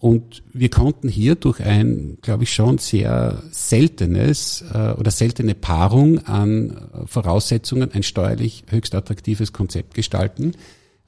Und 0.00 0.42
wir 0.54 0.70
konnten 0.70 1.10
hier 1.10 1.34
durch 1.34 1.60
ein, 1.60 2.16
glaube 2.22 2.44
ich, 2.44 2.54
schon 2.54 2.78
sehr 2.78 3.42
seltenes 3.50 4.64
äh, 4.72 4.92
oder 4.92 5.10
seltene 5.10 5.54
Paarung 5.54 6.20
an 6.20 6.88
Voraussetzungen 7.04 7.92
ein 7.92 8.02
steuerlich 8.02 8.64
höchst 8.70 8.94
attraktives 8.94 9.52
Konzept 9.52 9.92
gestalten, 9.92 10.52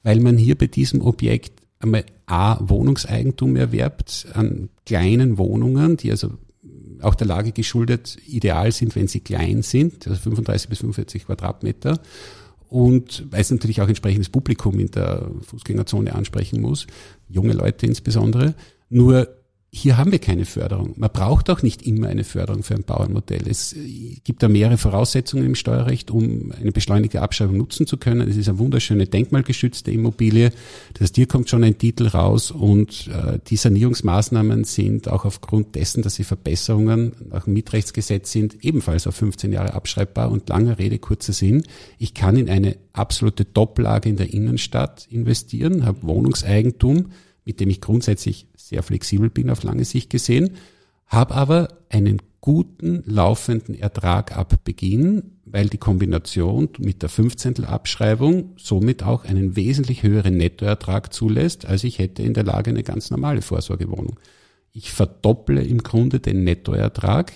weil 0.03 0.19
man 0.19 0.37
hier 0.37 0.55
bei 0.55 0.67
diesem 0.67 1.01
Objekt 1.01 1.63
einmal 1.79 2.05
A, 2.27 2.59
Wohnungseigentum 2.69 3.55
erwerbt 3.55 4.27
an 4.33 4.69
kleinen 4.85 5.39
Wohnungen, 5.39 5.97
die 5.97 6.11
also 6.11 6.29
auch 7.01 7.15
der 7.15 7.27
Lage 7.27 7.51
geschuldet 7.51 8.17
ideal 8.27 8.71
sind, 8.71 8.95
wenn 8.95 9.07
sie 9.07 9.21
klein 9.21 9.63
sind, 9.63 10.07
also 10.07 10.19
35 10.19 10.69
bis 10.69 10.79
45 10.79 11.25
Quadratmeter. 11.25 11.99
Und 12.69 13.25
weil 13.31 13.41
es 13.41 13.51
natürlich 13.51 13.81
auch 13.81 13.87
entsprechendes 13.87 14.29
Publikum 14.29 14.79
in 14.79 14.89
der 14.89 15.29
Fußgängerzone 15.41 16.13
ansprechen 16.13 16.61
muss, 16.61 16.87
junge 17.27 17.53
Leute 17.53 17.85
insbesondere. 17.85 18.55
Nur 18.93 19.27
hier 19.75 19.97
haben 19.97 20.11
wir 20.11 20.19
keine 20.19 20.45
Förderung. 20.45 20.93
Man 20.97 21.09
braucht 21.11 21.49
auch 21.49 21.63
nicht 21.63 21.81
immer 21.81 22.07
eine 22.07 22.23
Förderung 22.23 22.61
für 22.61 22.75
ein 22.75 22.83
Bauernmodell. 22.83 23.47
Es 23.49 23.73
äh, 23.73 24.19
gibt 24.23 24.43
da 24.43 24.47
mehrere 24.47 24.77
Voraussetzungen 24.77 25.47
im 25.47 25.55
Steuerrecht, 25.55 26.11
um 26.11 26.51
eine 26.51 26.71
beschleunigte 26.71 27.23
Abschreibung 27.23 27.57
nutzen 27.57 27.87
zu 27.87 27.97
können. 27.97 28.29
Es 28.29 28.37
ist 28.37 28.47
eine 28.47 28.59
wunderschöne 28.59 29.07
denkmalgeschützte 29.07 29.89
Immobilie. 29.89 30.51
Das 30.93 31.01
heißt, 31.01 31.15
hier 31.15 31.25
kommt 31.25 31.49
schon 31.49 31.63
ein 31.63 31.79
Titel 31.79 32.05
raus 32.05 32.51
und 32.51 33.07
äh, 33.07 33.39
die 33.47 33.55
Sanierungsmaßnahmen 33.55 34.63
sind 34.63 35.07
auch 35.07 35.25
aufgrund 35.25 35.73
dessen, 35.73 36.03
dass 36.03 36.13
sie 36.13 36.23
Verbesserungen 36.23 37.13
nach 37.31 37.45
dem 37.45 37.53
Mietrechtsgesetz 37.53 38.31
sind, 38.31 38.63
ebenfalls 38.63 39.07
auf 39.07 39.15
15 39.15 39.51
Jahre 39.51 39.73
abschreibbar 39.73 40.29
und 40.29 40.49
lange 40.49 40.77
Rede, 40.77 40.99
kurzer 40.99 41.33
Sinn. 41.33 41.63
Ich 41.97 42.13
kann 42.13 42.37
in 42.37 42.47
eine 42.47 42.77
absolute 42.93 43.51
Toplage 43.51 44.07
in 44.07 44.17
der 44.17 44.31
Innenstadt 44.31 45.07
investieren, 45.09 45.83
habe 45.83 46.03
Wohnungseigentum, 46.03 47.07
mit 47.43 47.59
dem 47.59 47.71
ich 47.71 47.81
grundsätzlich 47.81 48.47
sehr 48.67 48.83
flexibel 48.83 49.29
bin 49.29 49.49
auf 49.49 49.63
lange 49.63 49.85
Sicht 49.85 50.09
gesehen, 50.09 50.51
habe 51.07 51.35
aber 51.35 51.67
einen 51.89 52.21
guten 52.39 53.03
laufenden 53.05 53.75
Ertrag 53.75 54.35
ab 54.37 54.63
Beginn, 54.63 55.37
weil 55.45 55.69
die 55.69 55.77
Kombination 55.77 56.69
mit 56.79 57.01
der 57.01 57.09
15. 57.09 57.65
Abschreibung 57.65 58.53
somit 58.57 59.03
auch 59.03 59.25
einen 59.25 59.55
wesentlich 59.55 60.03
höheren 60.03 60.37
Nettoertrag 60.37 61.13
zulässt, 61.13 61.65
als 61.65 61.83
ich 61.83 61.99
hätte 61.99 62.23
in 62.23 62.33
der 62.33 62.43
Lage 62.43 62.71
eine 62.71 62.83
ganz 62.83 63.11
normale 63.11 63.41
Vorsorgewohnung. 63.41 64.19
Ich 64.71 64.91
verdopple 64.91 65.63
im 65.63 65.79
Grunde 65.79 66.19
den 66.19 66.43
Nettoertrag, 66.43 67.31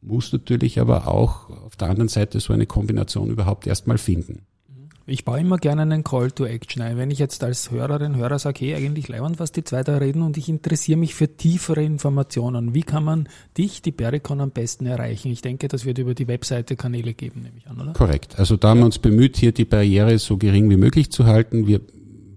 muss 0.00 0.32
natürlich 0.32 0.80
aber 0.80 1.06
auch 1.06 1.48
auf 1.48 1.76
der 1.76 1.88
anderen 1.88 2.08
Seite 2.08 2.40
so 2.40 2.52
eine 2.52 2.66
Kombination 2.66 3.30
überhaupt 3.30 3.66
erstmal 3.66 3.98
finden. 3.98 4.46
Ich 5.06 5.24
baue 5.24 5.40
immer 5.40 5.58
gerne 5.58 5.82
einen 5.82 6.04
Call 6.04 6.30
to 6.30 6.44
Action 6.44 6.80
ein. 6.82 6.96
Wenn 6.96 7.10
ich 7.10 7.18
jetzt 7.18 7.42
als 7.42 7.70
Hörerin, 7.70 8.16
Hörer 8.16 8.38
sage, 8.38 8.66
hey, 8.66 8.74
eigentlich 8.74 9.08
leibend, 9.08 9.40
was 9.40 9.50
die 9.50 9.64
zwei 9.64 9.82
da 9.82 9.96
reden 9.96 10.22
und 10.22 10.36
ich 10.36 10.48
interessiere 10.48 10.98
mich 10.98 11.14
für 11.14 11.36
tiefere 11.36 11.82
Informationen. 11.82 12.72
Wie 12.74 12.82
kann 12.82 13.04
man 13.04 13.28
dich, 13.58 13.82
die 13.82 13.90
Bericon, 13.90 14.40
am 14.40 14.50
besten 14.50 14.86
erreichen? 14.86 15.32
Ich 15.32 15.42
denke, 15.42 15.66
das 15.66 15.84
wird 15.84 15.98
über 15.98 16.14
die 16.14 16.28
Webseite 16.28 16.76
Kanäle 16.76 17.14
geben, 17.14 17.42
nehme 17.42 17.56
ich 17.58 17.66
an, 17.66 17.80
oder? 17.80 17.92
Korrekt. 17.94 18.38
Also 18.38 18.56
da 18.56 18.68
haben 18.70 18.80
wir 18.80 18.86
uns 18.86 19.00
bemüht, 19.00 19.36
hier 19.36 19.52
die 19.52 19.64
Barriere 19.64 20.18
so 20.18 20.36
gering 20.36 20.70
wie 20.70 20.76
möglich 20.76 21.10
zu 21.10 21.26
halten. 21.26 21.66
Wir 21.66 21.80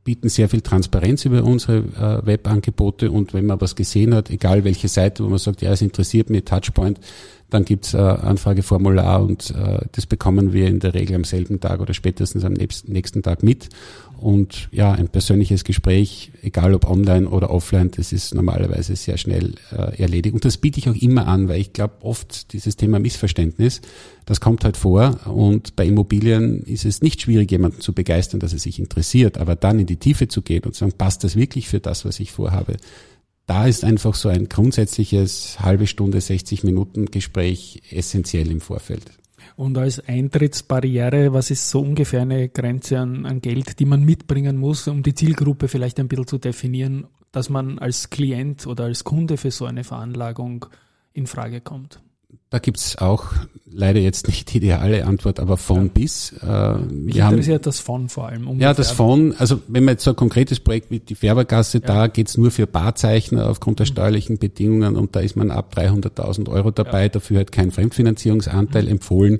bieten 0.03 0.29
sehr 0.29 0.47
viel 0.49 0.61
Transparenz 0.61 1.25
über 1.25 1.43
unsere 1.43 1.77
äh, 1.77 2.25
Webangebote 2.25 3.11
und 3.11 3.33
wenn 3.33 3.45
man 3.45 3.59
was 3.59 3.75
gesehen 3.75 4.13
hat, 4.13 4.29
egal 4.29 4.63
welche 4.63 4.87
Seite, 4.87 5.23
wo 5.23 5.29
man 5.29 5.39
sagt, 5.39 5.61
ja, 5.61 5.71
es 5.71 5.81
interessiert 5.81 6.29
mich, 6.29 6.45
Touchpoint, 6.45 6.99
dann 7.49 7.63
gibt's 7.63 7.93
äh, 7.93 7.97
Anfrageformular 7.97 9.23
und 9.23 9.51
äh, 9.51 9.79
das 9.91 10.05
bekommen 10.05 10.51
wir 10.51 10.67
in 10.67 10.79
der 10.79 10.93
Regel 10.93 11.15
am 11.15 11.23
selben 11.23 11.59
Tag 11.59 11.79
oder 11.79 11.93
spätestens 11.93 12.43
am 12.43 12.53
nächsten 12.53 13.21
Tag 13.21 13.43
mit. 13.43 13.69
Und 14.17 14.69
ja, 14.71 14.93
ein 14.93 15.09
persönliches 15.09 15.63
Gespräch, 15.63 16.31
egal 16.41 16.73
ob 16.73 16.89
online 16.89 17.27
oder 17.27 17.49
offline, 17.49 17.91
das 17.91 18.13
ist 18.13 18.33
normalerweise 18.33 18.95
sehr 18.95 19.17
schnell 19.17 19.55
äh, 19.71 20.01
erledigt. 20.01 20.33
Und 20.33 20.45
das 20.45 20.57
biete 20.57 20.79
ich 20.79 20.89
auch 20.89 20.95
immer 20.95 21.27
an, 21.27 21.49
weil 21.49 21.59
ich 21.59 21.73
glaube, 21.73 21.95
oft 22.01 22.53
dieses 22.53 22.77
Thema 22.77 22.97
Missverständnis, 22.99 23.81
das 24.25 24.39
kommt 24.39 24.63
halt 24.63 24.77
vor. 24.77 25.19
Und 25.25 25.75
bei 25.75 25.85
Immobilien 25.85 26.63
ist 26.63 26.85
es 26.85 27.01
nicht 27.01 27.21
schwierig, 27.21 27.51
jemanden 27.51 27.81
zu 27.81 27.93
begeistern, 27.93 28.39
dass 28.39 28.53
er 28.53 28.59
sich 28.59 28.79
interessiert. 28.79 29.37
Aber 29.37 29.55
dann 29.55 29.79
in 29.79 29.85
die 29.85 29.97
Tiefe 29.97 30.27
zu 30.27 30.41
gehen 30.41 30.63
und 30.63 30.73
zu 30.73 30.79
sagen, 30.79 30.93
passt 30.97 31.23
das 31.23 31.35
wirklich 31.35 31.67
für 31.67 31.79
das, 31.79 32.05
was 32.05 32.19
ich 32.19 32.31
vorhabe? 32.31 32.77
Da 33.45 33.67
ist 33.67 33.83
einfach 33.83 34.15
so 34.15 34.29
ein 34.29 34.49
grundsätzliches 34.49 35.59
halbe 35.59 35.87
Stunde, 35.87 36.19
60 36.19 36.63
Minuten 36.63 37.05
Gespräch 37.05 37.81
essentiell 37.91 38.49
im 38.51 38.61
Vorfeld. 38.61 39.03
Und 39.55 39.77
als 39.77 39.99
Eintrittsbarriere, 39.99 41.31
was 41.31 41.51
ist 41.51 41.69
so 41.69 41.79
ungefähr 41.81 42.21
eine 42.21 42.49
Grenze 42.49 42.99
an, 42.99 43.25
an, 43.25 43.41
Geld, 43.41 43.79
die 43.79 43.85
man 43.85 44.03
mitbringen 44.03 44.57
muss, 44.57 44.87
um 44.87 45.03
die 45.03 45.13
Zielgruppe 45.13 45.67
vielleicht 45.67 45.99
ein 45.99 46.07
bisschen 46.07 46.27
zu 46.27 46.37
definieren, 46.37 47.07
dass 47.31 47.49
man 47.49 47.79
als 47.79 48.09
Klient 48.09 48.67
oder 48.67 48.85
als 48.85 49.03
Kunde 49.03 49.37
für 49.37 49.51
so 49.51 49.65
eine 49.65 49.83
Veranlagung 49.83 50.65
in 51.13 51.27
Frage 51.27 51.61
kommt? 51.61 52.01
Da 52.49 52.59
gibt's 52.59 52.97
auch 52.97 53.25
leider 53.75 53.99
jetzt 53.99 54.27
nicht 54.27 54.53
die 54.53 54.57
ideale 54.57 55.05
Antwort, 55.05 55.39
aber 55.39 55.57
von 55.57 55.83
ja. 55.83 55.91
bis. 55.93 56.33
Äh, 56.41 56.75
Mich 56.77 57.17
interessiert 57.17 57.55
haben, 57.57 57.63
das 57.63 57.79
von 57.79 58.09
vor 58.09 58.27
allem. 58.27 58.47
Um 58.47 58.59
ja, 58.59 58.73
das 58.73 58.91
von, 58.91 59.35
also 59.37 59.61
wenn 59.67 59.83
man 59.83 59.95
jetzt 59.95 60.03
so 60.03 60.11
ein 60.11 60.15
konkretes 60.15 60.59
Projekt 60.59 60.91
wie 60.91 60.99
die 60.99 61.15
Färbergasse, 61.15 61.79
ja. 61.79 61.85
da 61.85 62.07
geht's 62.07 62.37
nur 62.37 62.51
für 62.51 62.67
Barzeichner 62.67 63.49
aufgrund 63.49 63.79
der 63.79 63.85
mhm. 63.85 63.91
steuerlichen 63.91 64.37
Bedingungen 64.37 64.95
und 64.95 65.15
da 65.15 65.19
ist 65.19 65.35
man 65.35 65.51
ab 65.51 65.73
300.000 65.75 66.49
Euro 66.49 66.71
dabei, 66.71 67.03
ja. 67.03 67.09
dafür 67.09 67.41
hat 67.41 67.51
kein 67.51 67.71
Fremdfinanzierungsanteil 67.71 68.83
mhm. 68.83 68.91
empfohlen. 68.91 69.39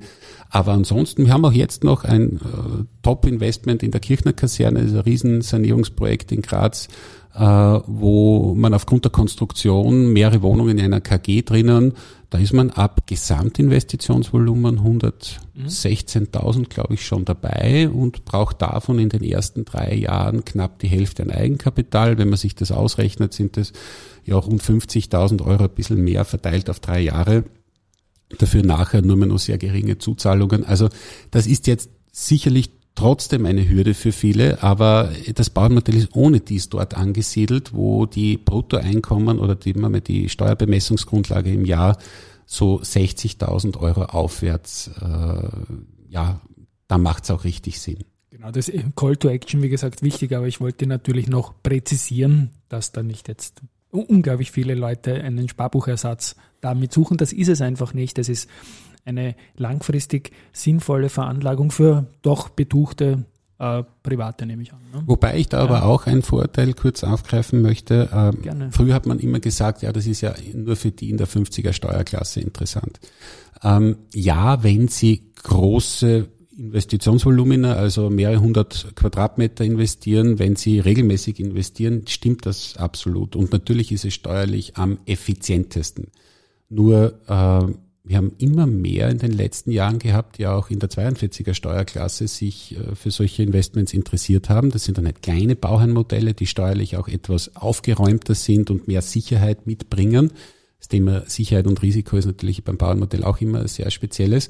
Aber 0.49 0.73
ansonsten, 0.73 1.25
wir 1.25 1.33
haben 1.33 1.45
auch 1.45 1.53
jetzt 1.53 1.83
noch 1.83 2.03
ein 2.03 2.37
äh, 2.37 2.83
Top-Investment 3.03 3.83
in 3.83 3.91
der 3.91 4.01
Kirchner 4.01 4.33
Kaserne, 4.33 4.81
das 4.81 4.91
ist 4.91 4.97
ein 4.97 5.01
Riesensanierungsprojekt 5.01 6.31
in 6.31 6.41
Graz, 6.41 6.87
äh, 7.33 7.39
wo 7.39 8.53
man 8.55 8.73
aufgrund 8.73 9.03
der 9.03 9.11
Konstruktion 9.11 10.13
mehrere 10.13 10.41
Wohnungen 10.41 10.77
in 10.77 10.85
einer 10.85 11.01
KG 11.01 11.41
drinnen 11.41 11.93
da 12.29 12.37
ist 12.37 12.53
man 12.53 12.71
ab 12.71 13.07
Gesamtinvestitionsvolumen 13.07 14.79
116.000, 14.79 16.69
glaube 16.69 16.95
ich, 16.95 17.05
schon 17.05 17.25
dabei 17.25 17.89
und 17.89 18.25
braucht 18.25 18.61
davon 18.61 18.99
in 18.99 19.09
den 19.09 19.23
ersten 19.23 19.65
drei 19.65 19.93
Jahren 19.93 20.43
knapp 20.43 20.79
die 20.79 20.87
Hälfte 20.87 21.23
an 21.23 21.31
Eigenkapital. 21.31 22.17
Wenn 22.17 22.29
man 22.29 22.37
sich 22.37 22.55
das 22.55 22.71
ausrechnet, 22.71 23.33
sind 23.33 23.57
das 23.57 23.73
ja 24.23 24.35
rund 24.35 24.63
50.000 24.63 25.45
Euro, 25.45 25.63
ein 25.63 25.69
bisschen 25.69 26.03
mehr 26.03 26.25
verteilt 26.25 26.69
auf 26.69 26.79
drei 26.79 27.01
Jahre. 27.01 27.43
Dafür 28.37 28.63
nachher 28.63 29.01
nur 29.01 29.17
mehr 29.17 29.27
nur 29.27 29.39
sehr 29.39 29.57
geringe 29.57 29.97
Zuzahlungen. 29.99 30.65
Also 30.65 30.89
das 31.31 31.45
ist 31.47 31.67
jetzt 31.67 31.89
sicherlich 32.11 32.71
trotzdem 32.95 33.45
eine 33.45 33.67
Hürde 33.67 33.93
für 33.93 34.11
viele, 34.11 34.63
aber 34.63 35.11
das 35.33 35.49
Bauernmodell 35.49 35.95
ist 35.95 36.15
ohne 36.15 36.39
dies 36.39 36.69
dort 36.69 36.95
angesiedelt, 36.95 37.73
wo 37.73 38.05
die 38.05 38.37
Bruttoeinkommen 38.37 39.39
oder 39.39 39.55
die, 39.55 39.73
die 40.01 40.29
Steuerbemessungsgrundlage 40.29 41.51
im 41.51 41.65
Jahr 41.65 41.97
so 42.45 42.79
60.000 42.79 43.77
Euro 43.79 44.03
aufwärts, 44.03 44.89
äh, 45.01 45.49
ja, 46.09 46.41
da 46.87 46.97
macht's 46.97 47.31
auch 47.31 47.43
richtig 47.43 47.79
Sinn. 47.79 48.03
Genau, 48.29 48.51
das 48.51 48.71
Call 48.95 49.17
to 49.17 49.29
Action, 49.29 49.61
wie 49.61 49.69
gesagt, 49.69 50.01
wichtig, 50.01 50.33
aber 50.33 50.47
ich 50.47 50.61
wollte 50.61 50.87
natürlich 50.87 51.27
noch 51.27 51.53
präzisieren, 51.63 52.51
dass 52.69 52.91
da 52.91 53.03
nicht 53.03 53.27
jetzt 53.27 53.61
unglaublich 53.91 54.51
viele 54.51 54.75
Leute 54.75 55.15
einen 55.15 55.47
Sparbuchersatz 55.49 56.35
damit 56.61 56.91
suchen. 56.91 57.17
Das 57.17 57.31
ist 57.31 57.47
es 57.47 57.61
einfach 57.61 57.93
nicht. 57.93 58.17
Das 58.17 58.29
ist 58.29 58.49
eine 59.05 59.35
langfristig 59.55 60.31
sinnvolle 60.51 61.09
Veranlagung 61.09 61.71
für 61.71 62.07
doch 62.21 62.49
betuchte 62.49 63.25
äh, 63.59 63.83
Private, 64.03 64.45
nehme 64.45 64.63
ich 64.63 64.73
an. 64.73 64.79
Ne? 64.93 65.03
Wobei 65.05 65.37
ich 65.37 65.47
da 65.47 65.59
ja. 65.59 65.63
aber 65.63 65.85
auch 65.85 66.07
einen 66.07 66.23
Vorteil 66.23 66.73
kurz 66.73 67.03
aufgreifen 67.03 67.61
möchte. 67.61 68.09
Ähm, 68.11 68.41
Gerne. 68.41 68.71
Früher 68.71 68.93
hat 68.93 69.05
man 69.05 69.19
immer 69.19 69.39
gesagt, 69.39 69.81
ja, 69.81 69.93
das 69.93 70.07
ist 70.07 70.21
ja 70.21 70.33
nur 70.53 70.75
für 70.75 70.91
die 70.91 71.09
in 71.09 71.17
der 71.17 71.27
50er 71.27 71.71
Steuerklasse 71.71 72.41
interessant. 72.41 72.99
Ähm, 73.63 73.97
ja, 74.13 74.63
wenn 74.63 74.87
Sie 74.89 75.31
große 75.41 76.27
Investitionsvolumina, 76.57 77.73
also 77.75 78.09
mehrere 78.09 78.39
hundert 78.39 78.95
Quadratmeter 78.95 79.63
investieren, 79.63 80.39
wenn 80.39 80.55
Sie 80.55 80.79
regelmäßig 80.79 81.39
investieren, 81.39 82.03
stimmt 82.07 82.45
das 82.45 82.77
absolut. 82.77 83.35
Und 83.35 83.51
natürlich 83.51 83.91
ist 83.91 84.05
es 84.05 84.13
steuerlich 84.13 84.77
am 84.77 84.99
effizientesten. 85.05 86.07
Nur 86.69 87.19
äh, 87.27 87.73
wir 88.07 88.17
haben 88.17 88.33
immer 88.37 88.67
mehr 88.67 89.09
in 89.09 89.17
den 89.17 89.31
letzten 89.31 89.71
Jahren 89.71 89.97
gehabt, 89.97 90.37
die 90.37 90.45
auch 90.45 90.69
in 90.69 90.79
der 90.79 90.89
42er 90.89 91.55
Steuerklasse 91.55 92.27
sich 92.27 92.77
äh, 92.77 92.95
für 92.95 93.09
solche 93.09 93.41
Investments 93.41 93.93
interessiert 93.93 94.49
haben. 94.49 94.69
Das 94.69 94.83
sind 94.83 94.97
dann 94.97 95.05
nicht 95.05 95.23
kleine 95.23 95.55
Bauherrenmodelle, 95.55 96.35
die 96.35 96.45
steuerlich 96.45 96.97
auch 96.97 97.07
etwas 97.07 97.55
aufgeräumter 97.55 98.35
sind 98.35 98.69
und 98.69 98.87
mehr 98.87 99.01
Sicherheit 99.01 99.65
mitbringen. 99.65 100.31
Das 100.77 100.87
Thema 100.87 101.23
Sicherheit 101.27 101.65
und 101.65 101.81
Risiko 101.81 102.15
ist 102.15 102.27
natürlich 102.27 102.63
beim 102.63 102.77
Bauernmodell 102.77 103.23
auch 103.23 103.41
immer 103.41 103.67
sehr 103.67 103.89
spezielles. 103.89 104.49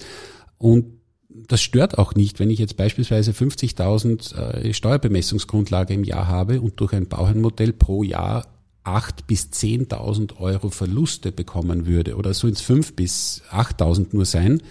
Und 0.57 0.87
das 1.29 1.61
stört 1.61 1.97
auch 1.97 2.13
nicht, 2.15 2.39
wenn 2.39 2.49
ich 2.49 2.59
jetzt 2.59 2.75
beispielsweise 2.75 3.31
50.000 3.31 4.35
äh, 4.35 4.73
Steuerbemessungsgrundlage 4.73 5.93
im 5.93 6.03
Jahr 6.03 6.27
habe 6.27 6.59
und 6.59 6.79
durch 6.79 6.93
ein 6.93 7.07
Bauherrenmodell 7.07 7.71
pro 7.71 8.03
Jahr 8.03 8.45
8.000 8.86 9.12
bis 9.28 9.45
10.000 9.52 10.38
Euro 10.39 10.69
Verluste 10.69 11.32
bekommen 11.32 11.86
würde 11.86 12.15
oder 12.15 12.34
so 12.34 12.48
ins 12.48 12.63
5.000 12.63 12.95
bis 12.95 13.41
8.000 13.52 14.08
nur 14.12 14.26
sein, 14.26 14.62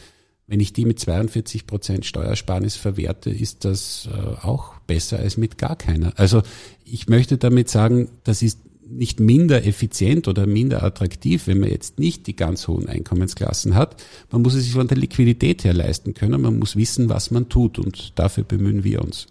wenn 0.47 0.61
ich 0.61 0.73
die 0.73 0.85
mit 0.85 1.01
42 1.01 1.67
Prozent 1.67 2.05
Steuersparnis 2.05 2.77
verwerte, 2.77 3.31
ist 3.31 3.65
das 3.65 4.09
äh, 4.13 4.47
auch 4.47 4.79
besser 4.81 5.19
als 5.19 5.37
mit 5.37 5.57
gar 5.57 5.77
keiner. 5.77 6.13
Also 6.17 6.43
ich 6.85 7.09
möchte 7.09 7.39
damit 7.39 7.71
sagen, 7.71 8.11
das 8.25 8.43
ist 8.43 8.59
nicht 8.87 9.21
minder 9.21 9.65
effizient 9.65 10.29
oder 10.29 10.47
minder 10.47 10.83
attraktiv, 10.83 11.47
wenn 11.47 11.61
man 11.61 11.71
jetzt 11.71 11.99
nicht 11.99 12.27
die 12.27 12.37
ganz 12.37 12.69
hohen 12.69 12.89
Einkommensklassen 12.89 13.75
hat. 13.75 14.03
Man 14.31 14.43
muss 14.43 14.55
es 14.55 14.65
sich 14.65 14.75
von 14.75 14.87
der 14.87 14.99
Liquidität 14.99 15.65
her 15.65 15.73
leisten 15.73 16.13
können. 16.13 16.43
Man 16.43 16.59
muss 16.59 16.77
wissen, 16.77 17.09
was 17.09 17.31
man 17.31 17.49
tut 17.49 17.79
und 17.79 18.19
dafür 18.19 18.45
bemühen 18.45 18.85
wir 18.85 19.03
uns. 19.03 19.29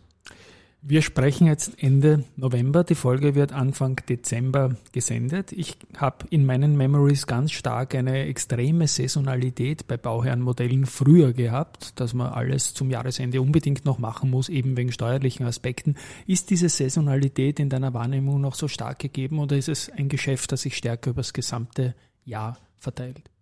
Wir 0.85 1.01
sprechen 1.01 1.47
jetzt 1.47 1.81
Ende 1.81 2.25
November. 2.35 2.83
Die 2.83 2.95
Folge 2.95 3.35
wird 3.35 3.53
Anfang 3.53 4.01
Dezember 4.09 4.75
gesendet. 4.91 5.53
Ich 5.53 5.77
habe 5.95 6.25
in 6.29 6.45
meinen 6.45 6.75
Memories 6.75 7.25
ganz 7.25 7.53
stark 7.53 7.95
eine 7.95 8.25
extreme 8.25 8.85
Saisonalität 8.89 9.87
bei 9.87 9.95
Bauherrenmodellen 9.95 10.85
früher 10.85 11.31
gehabt, 11.31 11.97
dass 12.01 12.13
man 12.13 12.33
alles 12.33 12.73
zum 12.73 12.89
Jahresende 12.89 13.41
unbedingt 13.41 13.85
noch 13.85 13.97
machen 13.97 14.29
muss, 14.29 14.49
eben 14.49 14.75
wegen 14.75 14.91
steuerlichen 14.91 15.45
Aspekten. 15.45 15.95
Ist 16.27 16.49
diese 16.49 16.67
Saisonalität 16.67 17.61
in 17.61 17.69
deiner 17.69 17.93
Wahrnehmung 17.93 18.41
noch 18.41 18.55
so 18.55 18.67
stark 18.67 18.99
gegeben 18.99 19.39
oder 19.39 19.55
ist 19.55 19.69
es 19.69 19.89
ein 19.89 20.09
Geschäft, 20.09 20.51
das 20.51 20.63
sich 20.63 20.75
stärker 20.75 21.11
über 21.11 21.21
das 21.21 21.31
gesamte 21.31 21.95
Jahr 22.25 22.57
verteilt? 22.77 23.32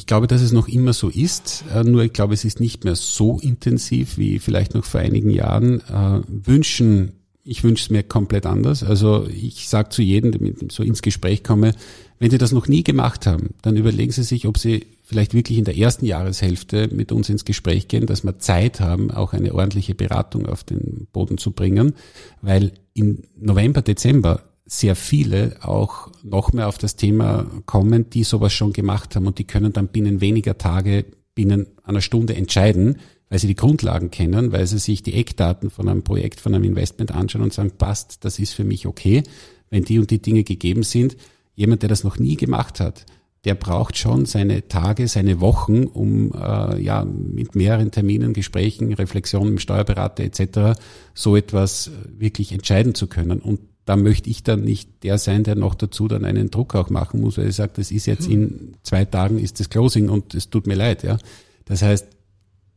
Ich 0.00 0.06
glaube, 0.06 0.26
dass 0.26 0.40
es 0.40 0.50
noch 0.50 0.66
immer 0.66 0.94
so 0.94 1.10
ist, 1.10 1.62
äh, 1.74 1.84
nur 1.84 2.02
ich 2.02 2.14
glaube, 2.14 2.32
es 2.32 2.46
ist 2.46 2.58
nicht 2.58 2.84
mehr 2.84 2.96
so 2.96 3.38
intensiv 3.38 4.16
wie 4.16 4.38
vielleicht 4.38 4.74
noch 4.74 4.86
vor 4.86 4.98
einigen 4.98 5.28
Jahren. 5.28 5.80
Äh, 5.80 6.22
wünschen, 6.26 7.12
ich 7.44 7.64
wünsche 7.64 7.84
es 7.84 7.90
mir 7.90 8.02
komplett 8.02 8.46
anders. 8.46 8.82
Also 8.82 9.28
ich 9.28 9.68
sage 9.68 9.90
zu 9.90 10.00
jedem, 10.00 10.32
der 10.32 10.40
mit 10.40 10.72
so 10.72 10.82
ins 10.82 11.02
Gespräch 11.02 11.44
komme, 11.44 11.74
wenn 12.18 12.30
Sie 12.30 12.38
das 12.38 12.52
noch 12.52 12.66
nie 12.66 12.82
gemacht 12.82 13.26
haben, 13.26 13.50
dann 13.60 13.76
überlegen 13.76 14.10
Sie 14.10 14.22
sich, 14.22 14.46
ob 14.46 14.56
Sie 14.56 14.86
vielleicht 15.04 15.34
wirklich 15.34 15.58
in 15.58 15.66
der 15.66 15.76
ersten 15.76 16.06
Jahreshälfte 16.06 16.88
mit 16.90 17.12
uns 17.12 17.28
ins 17.28 17.44
Gespräch 17.44 17.86
gehen, 17.86 18.06
dass 18.06 18.24
wir 18.24 18.38
Zeit 18.38 18.80
haben, 18.80 19.10
auch 19.10 19.34
eine 19.34 19.54
ordentliche 19.54 19.94
Beratung 19.94 20.46
auf 20.46 20.64
den 20.64 21.08
Boden 21.12 21.36
zu 21.36 21.50
bringen, 21.50 21.92
weil 22.40 22.72
im 22.94 23.24
November, 23.38 23.82
Dezember 23.82 24.49
sehr 24.72 24.94
viele 24.94 25.56
auch 25.62 26.12
noch 26.22 26.52
mehr 26.52 26.68
auf 26.68 26.78
das 26.78 26.94
Thema 26.94 27.44
kommen, 27.66 28.08
die 28.08 28.22
sowas 28.22 28.52
schon 28.52 28.72
gemacht 28.72 29.16
haben 29.16 29.26
und 29.26 29.38
die 29.40 29.44
können 29.44 29.72
dann 29.72 29.88
binnen 29.88 30.20
weniger 30.20 30.58
Tage, 30.58 31.06
binnen 31.34 31.66
einer 31.82 32.00
Stunde 32.00 32.36
entscheiden, 32.36 32.98
weil 33.28 33.40
sie 33.40 33.48
die 33.48 33.56
Grundlagen 33.56 34.12
kennen, 34.12 34.52
weil 34.52 34.64
sie 34.68 34.78
sich 34.78 35.02
die 35.02 35.14
Eckdaten 35.14 35.70
von 35.70 35.88
einem 35.88 36.04
Projekt, 36.04 36.38
von 36.38 36.54
einem 36.54 36.62
Investment 36.62 37.10
anschauen 37.10 37.42
und 37.42 37.52
sagen, 37.52 37.72
passt, 37.78 38.24
das 38.24 38.38
ist 38.38 38.52
für 38.52 38.62
mich 38.62 38.86
okay, 38.86 39.24
wenn 39.70 39.82
die 39.82 39.98
und 39.98 40.12
die 40.12 40.22
Dinge 40.22 40.44
gegeben 40.44 40.84
sind. 40.84 41.16
Jemand, 41.56 41.82
der 41.82 41.88
das 41.88 42.04
noch 42.04 42.20
nie 42.20 42.36
gemacht 42.36 42.78
hat, 42.78 43.06
der 43.44 43.54
braucht 43.54 43.96
schon 43.96 44.26
seine 44.26 44.68
Tage, 44.68 45.08
seine 45.08 45.40
Wochen, 45.40 45.84
um 45.84 46.32
äh, 46.32 46.80
ja 46.80 47.04
mit 47.04 47.54
mehreren 47.54 47.90
Terminen, 47.90 48.34
Gesprächen, 48.34 48.92
Reflexionen 48.92 49.54
mit 49.54 49.62
Steuerberater 49.62 50.24
etc. 50.24 50.78
so 51.14 51.36
etwas 51.36 51.90
wirklich 52.18 52.52
entscheiden 52.52 52.94
zu 52.94 53.06
können. 53.06 53.40
Und 53.40 53.60
da 53.86 53.96
möchte 53.96 54.28
ich 54.28 54.42
dann 54.42 54.60
nicht 54.60 55.02
der 55.04 55.16
sein, 55.16 55.42
der 55.42 55.54
noch 55.54 55.74
dazu 55.74 56.06
dann 56.06 56.26
einen 56.26 56.50
Druck 56.50 56.74
auch 56.74 56.90
machen 56.90 57.20
muss, 57.22 57.38
weil 57.38 57.46
er 57.46 57.52
sagt, 57.52 57.78
das 57.78 57.90
ist 57.90 58.06
jetzt 58.06 58.26
hm. 58.26 58.32
in 58.32 58.76
zwei 58.82 59.06
Tagen 59.06 59.38
ist 59.38 59.58
das 59.58 59.70
Closing 59.70 60.10
und 60.10 60.34
es 60.34 60.50
tut 60.50 60.66
mir 60.66 60.74
leid, 60.76 61.02
ja. 61.02 61.16
Das 61.64 61.82
heißt, 61.82 62.06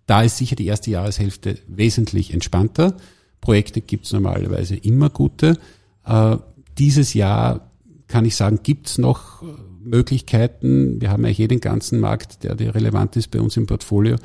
da 0.06 0.23
ist 0.23 0.38
sicher 0.38 0.56
die 0.56 0.65
erste 0.65 0.91
Jahreshälfte 0.91 1.58
wesentlich 1.67 2.34
entspannter. 2.34 2.97
Projekte 3.41 3.82
gibt 3.82 4.06
es 4.06 4.13
normalerweise 4.13 4.76
immer 4.76 5.10
gute. 5.10 5.58
Äh, 6.06 6.38
dieses 6.78 7.13
Jahr 7.13 7.71
kann 8.08 8.26
ich 8.26 8.36
sagen, 8.36 8.60
gibt 8.63 8.88
es 8.88 8.97
noch 8.97 9.43
Möglichkeiten. 9.84 11.02
Wir 11.02 11.12
haben 11.12 11.24
ja 11.26 11.30
hier 11.30 11.48
den 11.48 11.60
ganzen 11.60 12.00
Markt, 12.00 12.43
der, 12.43 12.56
der 12.56 12.76
relevant 12.76 13.15
ist 13.15 13.32
bei 13.32 13.39
uns 13.39 13.58
im 13.58 13.65
Portfolio. 13.65 14.17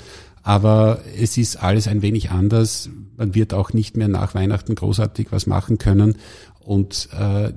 Aber 0.42 1.00
es 1.20 1.36
ist 1.36 1.56
alles 1.56 1.88
ein 1.88 2.02
wenig 2.02 2.30
anders. 2.30 2.88
Man 3.16 3.34
wird 3.34 3.52
auch 3.52 3.72
nicht 3.72 3.96
mehr 3.96 4.08
nach 4.08 4.34
Weihnachten 4.34 4.74
großartig 4.74 5.28
was 5.30 5.46
machen 5.46 5.78
können. 5.78 6.16
Und 6.60 7.08
äh, 7.18 7.52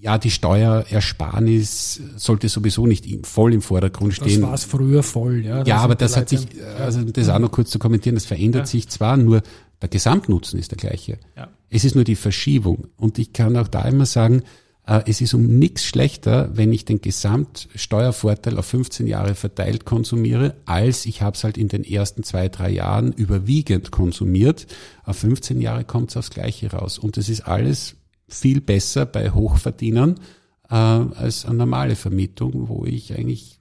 ja, 0.00 0.18
die 0.18 0.30
Steuerersparnis 0.30 2.00
sollte 2.16 2.48
sowieso 2.48 2.86
nicht 2.86 3.26
voll 3.26 3.54
im 3.54 3.62
Vordergrund 3.62 4.14
stehen. 4.14 4.40
Das 4.40 4.48
war 4.48 4.54
es 4.54 4.64
früher 4.64 5.02
voll, 5.02 5.44
ja. 5.44 5.64
Ja, 5.64 5.78
aber 5.78 5.94
das 5.94 6.16
hat 6.16 6.28
sich, 6.28 6.46
also 6.78 7.02
das 7.02 7.28
auch 7.28 7.38
noch 7.38 7.50
kurz 7.50 7.70
zu 7.70 7.78
kommentieren, 7.78 8.14
das 8.14 8.24
verändert 8.24 8.62
ja. 8.62 8.66
sich 8.66 8.88
zwar, 8.88 9.16
nur 9.16 9.42
der 9.82 9.88
Gesamtnutzen 9.88 10.58
ist 10.58 10.70
der 10.70 10.78
gleiche. 10.78 11.18
Ja. 11.36 11.48
Es 11.70 11.84
ist 11.84 11.94
nur 11.94 12.04
die 12.04 12.16
Verschiebung. 12.16 12.88
Und 12.96 13.18
ich 13.18 13.32
kann 13.32 13.56
auch 13.56 13.68
da 13.68 13.82
immer 13.82 14.06
sagen, 14.06 14.42
äh, 14.42 14.65
es 14.86 15.20
ist 15.20 15.34
um 15.34 15.58
nichts 15.58 15.84
schlechter, 15.84 16.50
wenn 16.52 16.72
ich 16.72 16.84
den 16.84 17.00
Gesamtsteuervorteil 17.00 18.56
auf 18.56 18.66
15 18.66 19.08
Jahre 19.08 19.34
verteilt 19.34 19.84
konsumiere, 19.84 20.54
als 20.64 21.06
ich 21.06 21.22
habe 21.22 21.36
es 21.36 21.42
halt 21.42 21.58
in 21.58 21.66
den 21.66 21.82
ersten 21.82 22.22
zwei, 22.22 22.48
drei 22.48 22.70
Jahren 22.70 23.12
überwiegend 23.12 23.90
konsumiert. 23.90 24.68
Auf 25.04 25.18
15 25.18 25.60
Jahre 25.60 25.84
kommt 25.84 26.10
es 26.10 26.16
aufs 26.16 26.30
Gleiche 26.30 26.70
raus. 26.70 26.98
Und 26.98 27.16
es 27.16 27.28
ist 27.28 27.40
alles 27.40 27.96
viel 28.28 28.60
besser 28.60 29.06
bei 29.06 29.30
Hochverdienern 29.30 30.20
äh, 30.70 30.74
als 30.74 31.46
eine 31.46 31.56
normale 31.56 31.96
Vermietung, 31.96 32.68
wo 32.68 32.84
ich 32.84 33.12
eigentlich 33.12 33.58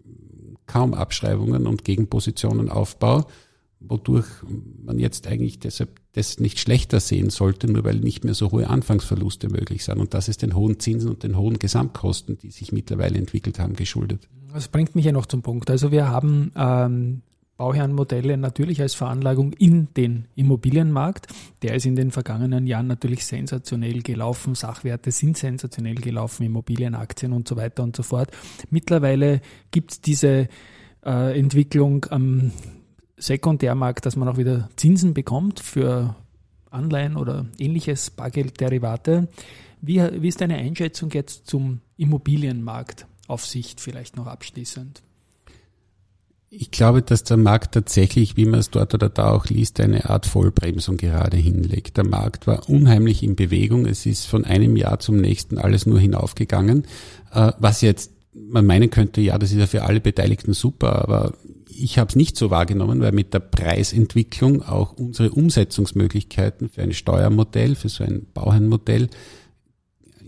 kaum 0.67 0.93
Abschreibungen 0.93 1.65
und 1.65 1.83
Gegenpositionen 1.83 2.69
aufbaue 2.69 3.25
wodurch 3.79 4.25
man 4.83 4.99
jetzt 4.99 5.27
eigentlich 5.27 5.59
deshalb 5.59 5.99
das 6.13 6.39
nicht 6.39 6.59
schlechter 6.59 6.99
sehen 6.99 7.29
sollte, 7.29 7.71
nur 7.71 7.83
weil 7.83 7.99
nicht 7.99 8.23
mehr 8.23 8.33
so 8.33 8.51
hohe 8.51 8.69
Anfangsverluste 8.69 9.49
möglich 9.49 9.83
sind. 9.83 9.99
Und 9.99 10.13
das 10.13 10.29
ist 10.29 10.41
den 10.41 10.55
hohen 10.55 10.79
Zinsen 10.79 11.09
und 11.09 11.23
den 11.23 11.37
hohen 11.37 11.59
Gesamtkosten, 11.59 12.37
die 12.37 12.51
sich 12.51 12.71
mittlerweile 12.71 13.17
entwickelt 13.17 13.59
haben, 13.59 13.73
geschuldet. 13.73 14.29
Das 14.53 14.69
bringt 14.69 14.95
mich 14.95 15.05
ja 15.05 15.11
noch 15.11 15.25
zum 15.25 15.41
Punkt. 15.41 15.69
Also 15.69 15.91
wir 15.91 16.07
haben 16.07 16.51
ähm, 16.55 17.21
Bauherrenmodelle 17.57 18.37
natürlich 18.37 18.81
als 18.81 18.95
Veranlagung 18.95 19.53
in 19.53 19.87
den 19.95 20.25
Immobilienmarkt. 20.35 21.27
Der 21.61 21.75
ist 21.75 21.85
in 21.85 21.95
den 21.95 22.11
vergangenen 22.11 22.67
Jahren 22.67 22.87
natürlich 22.87 23.25
sensationell 23.25 24.01
gelaufen. 24.01 24.55
Sachwerte 24.55 25.11
sind 25.11 25.37
sensationell 25.37 25.95
gelaufen, 25.95 26.43
Immobilienaktien 26.43 27.33
und 27.33 27.47
so 27.47 27.55
weiter 27.55 27.83
und 27.83 27.95
so 27.95 28.03
fort. 28.03 28.31
Mittlerweile 28.69 29.41
gibt 29.71 29.91
es 29.91 30.01
diese 30.01 30.49
äh, 31.05 31.39
Entwicklung 31.39 32.05
am 32.09 32.51
Sekundärmarkt, 33.17 34.05
dass 34.05 34.15
man 34.15 34.27
auch 34.27 34.37
wieder 34.37 34.69
Zinsen 34.75 35.13
bekommt 35.13 35.59
für 35.59 36.15
Anleihen 36.69 37.15
oder 37.15 37.45
ähnliches 37.57 38.11
Bargeldderivate. 38.11 39.27
Wie, 39.81 40.01
wie 40.21 40.27
ist 40.27 40.41
deine 40.41 40.55
Einschätzung 40.55 41.11
jetzt 41.11 41.47
zum 41.47 41.81
Immobilienmarkt 41.97 43.07
auf 43.27 43.45
Sicht 43.45 43.79
vielleicht 43.79 44.17
noch 44.17 44.27
abschließend? 44.27 45.01
Ich 46.49 46.71
glaube, 46.71 47.01
dass 47.01 47.23
der 47.23 47.37
Markt 47.37 47.73
tatsächlich, 47.73 48.37
wie 48.37 48.45
man 48.45 48.59
es 48.59 48.69
dort 48.69 48.93
oder 48.93 49.09
da 49.09 49.31
auch 49.31 49.47
liest, 49.47 49.79
eine 49.79 50.09
Art 50.09 50.25
Vollbremsung 50.25 50.95
gerade 50.95 51.37
hinlegt. 51.37 51.97
Der 51.97 52.05
Markt 52.05 52.47
war 52.47 52.69
unheimlich 52.69 53.23
in 53.23 53.35
Bewegung. 53.35 53.85
Es 53.85 54.05
ist 54.05 54.25
von 54.25 54.45
einem 54.45 54.77
Jahr 54.77 54.99
zum 54.99 55.17
nächsten 55.17 55.57
alles 55.57 55.85
nur 55.85 55.99
hinaufgegangen. 55.99 56.85
Äh, 57.33 57.51
was 57.59 57.81
jetzt 57.81 58.13
man 58.33 58.65
meinen 58.65 58.89
könnte, 58.89 59.21
ja, 59.21 59.37
das 59.37 59.51
ist 59.51 59.57
ja 59.57 59.67
für 59.67 59.83
alle 59.83 59.99
Beteiligten 60.01 60.53
super, 60.53 61.01
aber 61.03 61.33
ich 61.77 61.97
habe 61.97 62.09
es 62.09 62.15
nicht 62.15 62.37
so 62.37 62.49
wahrgenommen, 62.49 63.01
weil 63.01 63.11
mit 63.11 63.33
der 63.33 63.39
Preisentwicklung 63.39 64.63
auch 64.63 64.93
unsere 64.93 65.31
Umsetzungsmöglichkeiten 65.31 66.69
für 66.69 66.81
ein 66.81 66.93
Steuermodell, 66.93 67.75
für 67.75 67.89
so 67.89 68.03
ein 68.03 68.27
Bauherrenmodell 68.33 69.09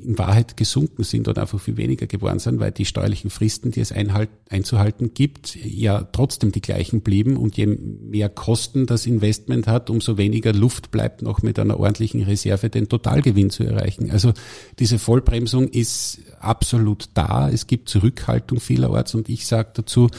in 0.03 0.17
Wahrheit 0.17 0.57
gesunken 0.57 1.03
sind 1.03 1.27
oder 1.27 1.41
einfach 1.41 1.59
viel 1.59 1.75
weniger 1.75 2.05
geworden 2.05 2.39
sind, 2.39 2.59
weil 2.59 2.71
die 2.71 2.85
steuerlichen 2.85 3.29
Fristen, 3.29 3.71
die 3.71 3.81
es 3.81 3.91
einzuhalten 3.91 5.13
gibt, 5.13 5.55
ja 5.55 6.03
trotzdem 6.03 6.51
die 6.51 6.61
gleichen 6.61 7.01
blieben 7.01 7.35
und 7.35 7.57
je 7.57 7.65
mehr 7.65 8.29
Kosten 8.29 8.85
das 8.85 9.05
Investment 9.05 9.67
hat, 9.67 9.89
umso 9.89 10.17
weniger 10.17 10.53
Luft 10.53 10.91
bleibt 10.91 11.23
noch 11.23 11.41
mit 11.41 11.57
einer 11.57 11.79
ordentlichen 11.79 12.21
Reserve 12.23 12.69
den 12.69 12.89
Totalgewinn 12.89 13.49
zu 13.49 13.63
erreichen. 13.63 14.11
Also 14.11 14.33
diese 14.79 14.99
Vollbremsung 14.99 15.67
ist 15.67 16.19
absolut 16.39 17.09
da. 17.15 17.49
Es 17.49 17.65
gibt 17.65 17.89
Zurückhaltung 17.89 18.59
vielerorts 18.59 19.15
und 19.15 19.29
ich 19.29 19.47
sage 19.47 19.71
dazu, 19.73 20.09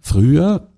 Früher, 0.00 0.68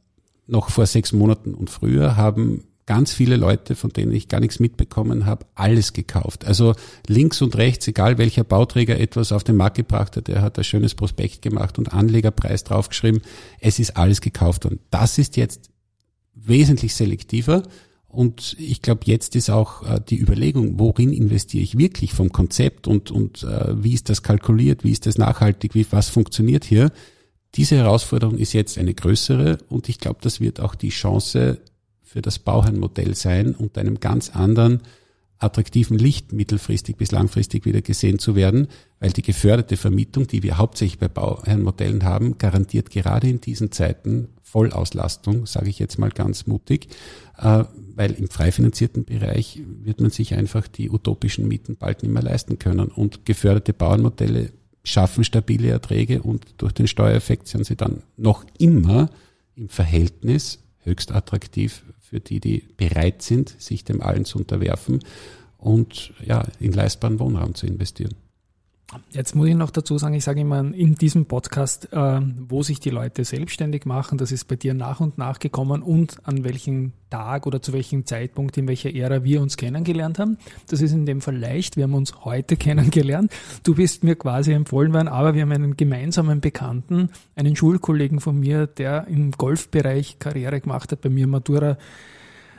noch 0.47 0.71
vor 0.71 0.87
sechs 0.87 1.13
Monaten 1.13 1.55
und 1.55 1.71
früher, 1.71 2.17
haben 2.17 2.65
ganz 2.91 3.13
viele 3.13 3.37
Leute, 3.37 3.77
von 3.77 3.91
denen 3.91 4.11
ich 4.11 4.27
gar 4.27 4.41
nichts 4.41 4.59
mitbekommen 4.59 5.25
habe, 5.25 5.47
alles 5.55 5.93
gekauft. 5.93 6.45
Also 6.45 6.75
links 7.07 7.41
und 7.41 7.57
rechts, 7.57 7.87
egal 7.87 8.19
welcher 8.19 8.43
Bauträger 8.43 8.99
etwas 8.99 9.31
auf 9.31 9.45
den 9.45 9.55
Markt 9.55 9.77
gebracht 9.77 10.17
hat, 10.17 10.27
der 10.27 10.43
hat 10.43 10.59
ein 10.59 10.65
schönes 10.65 10.97
Prospekt 10.97 11.41
gemacht 11.41 11.79
und 11.79 11.93
Anlegerpreis 11.93 12.65
draufgeschrieben. 12.65 13.23
Es 13.61 13.79
ist 13.79 13.97
alles 13.97 14.21
gekauft 14.21 14.65
worden. 14.65 14.81
Das 14.91 15.19
ist 15.19 15.37
jetzt 15.37 15.71
wesentlich 16.35 16.97
selektiver. 16.97 17.63
Und 18.09 18.57
ich 18.59 18.83
glaube, 18.83 19.03
jetzt 19.05 19.37
ist 19.37 19.51
auch 19.51 19.89
äh, 19.89 20.01
die 20.01 20.19
Überlegung, 20.19 20.81
worin 20.81 21.13
investiere 21.13 21.63
ich 21.63 21.79
wirklich 21.79 22.13
vom 22.13 22.33
Konzept 22.33 22.89
und, 22.89 23.13
und 23.13 23.45
äh, 23.45 23.85
wie 23.85 23.95
ist 23.95 24.09
das 24.09 24.25
kalkuliert, 24.25 24.83
wie 24.83 24.91
ist 24.91 25.07
das 25.07 25.17
nachhaltig, 25.17 25.77
wie 25.77 25.87
was 25.93 26.09
funktioniert 26.09 26.65
hier, 26.65 26.91
diese 27.55 27.77
Herausforderung 27.77 28.39
ist 28.39 28.53
jetzt 28.53 28.79
eine 28.79 28.95
größere 28.95 29.59
und 29.69 29.89
ich 29.89 29.99
glaube, 29.99 30.21
das 30.23 30.41
wird 30.41 30.61
auch 30.61 30.75
die 30.75 30.91
Chance 30.91 31.61
für 32.03 32.23
das 32.23 32.39
Bauherrenmodell 32.39 33.15
sein, 33.15 33.55
unter 33.55 33.81
einem 33.81 34.01
ganz 34.01 34.31
anderen 34.31 34.83
attraktiven 35.41 35.99
Licht 35.99 36.33
mittelfristig 36.33 36.97
bis 36.97 37.13
langfristig 37.13 37.65
wieder 37.65 37.81
gesehen 37.81 38.19
zu 38.19 38.37
werden, 38.37 38.69
weil 38.99 39.11
die 39.11 39.23
geförderte 39.23 39.77
Vermietung, 39.77 40.27
die 40.27 40.43
wir 40.43 40.59
hauptsächlich 40.59 40.99
bei 40.99 41.09
Bauherrenmodellen 41.09 42.05
haben, 42.05 42.37
garantiert 42.37 42.91
gerade 42.91 43.29
in 43.29 43.41
diesen 43.41 43.73
Zeiten 43.73 44.29
Vollauslastung, 44.43 45.47
sage 45.47 45.71
ich 45.71 45.79
jetzt 45.79 45.99
mal 45.99 46.11
ganz 46.11 46.47
mutig, 46.47 46.89
äh, 47.39 47.65
weil 47.95 48.13
im 48.13 48.29
frei 48.29 48.53
finanzierten 48.53 49.05
Bereich 49.05 49.63
wird 49.83 50.01
man 50.01 50.11
sich 50.11 50.35
einfach 50.35 50.69
die 50.69 50.91
utopischen 50.91 51.49
Mieten 51.49 51.77
bald 51.77 52.03
nicht 52.03 52.13
mehr 52.13 52.23
leisten 52.23 52.59
können 52.59 52.89
und 52.89 53.25
geförderte 53.25 53.73
Bauernmodelle 53.73 54.53
schaffen 54.85 55.25
stabile 55.25 55.69
Erträge 55.69 56.23
und 56.23 56.47
durch 56.59 56.73
den 56.73 56.88
Steuereffekt 56.88 57.49
sind 57.49 57.66
sie 57.66 57.77
dann 57.77 58.03
noch 58.16 58.45
immer 58.59 59.11
im 59.55 59.69
Verhältnis 59.69 60.61
höchst 60.79 61.12
attraktiv 61.12 61.83
für 61.99 62.21
die, 62.21 62.40
die 62.40 62.64
bereit 62.77 63.23
sind, 63.23 63.55
sich 63.61 63.85
dem 63.85 64.01
allen 64.01 64.25
zu 64.25 64.38
unterwerfen 64.38 65.01
und 65.59 66.14
ja, 66.25 66.45
in 66.59 66.73
leistbaren 66.73 67.21
Wohnraum 67.21 67.55
zu 67.55 67.66
investieren. 67.66 68.14
Jetzt 69.11 69.37
muss 69.37 69.48
ich 69.48 69.55
noch 69.55 69.70
dazu 69.70 69.98
sagen, 69.98 70.14
ich 70.14 70.24
sage 70.24 70.40
immer 70.40 70.61
in 70.61 70.96
diesem 70.96 71.26
Podcast, 71.26 71.92
äh, 71.92 72.20
wo 72.48 72.62
sich 72.62 72.81
die 72.81 72.90
Leute 72.90 73.24
selbstständig 73.24 73.87
machen, 73.87 74.18
das 74.18 74.33
ist 74.33 74.48
bei 74.48 74.57
dir 74.57 74.74
nach 74.74 75.00
und 75.00 75.16
nach 75.16 75.38
gekommen 75.38 75.83
und 75.83 76.18
an 76.24 76.42
welchem 76.42 76.92
Tag 77.09 77.46
oder 77.46 77.62
zu 77.62 77.72
welchem 77.72 78.05
Zeitpunkt, 78.05 78.57
in 78.57 78.66
welcher 78.66 78.92
Ära 78.92 79.22
wir 79.22 79.42
uns 79.42 79.57
kennengelernt 79.57 80.18
haben. 80.18 80.38
Das 80.68 80.81
ist 80.81 80.92
in 80.92 81.07
dem 81.07 81.20
Fall 81.20 81.37
leicht, 81.37 81.76
wir 81.76 81.85
haben 81.85 81.94
uns 81.94 82.24
heute 82.24 82.57
kennengelernt. 82.57 83.33
Du 83.62 83.76
bist 83.76 84.03
mir 84.03 84.16
quasi 84.16 84.53
empfohlen 84.53 84.92
worden, 84.92 85.09
aber 85.09 85.35
wir 85.35 85.42
haben 85.42 85.53
einen 85.53 85.76
gemeinsamen 85.76 86.40
Bekannten, 86.40 87.11
einen 87.37 87.55
Schulkollegen 87.55 88.20
von 88.20 88.40
mir, 88.40 88.66
der 88.66 89.07
im 89.07 89.31
Golfbereich 89.33 90.18
Karriere 90.18 90.61
gemacht 90.61 90.90
hat, 90.90 91.00
bei 91.00 91.11
mir 91.11 91.29
Matura 91.29 91.79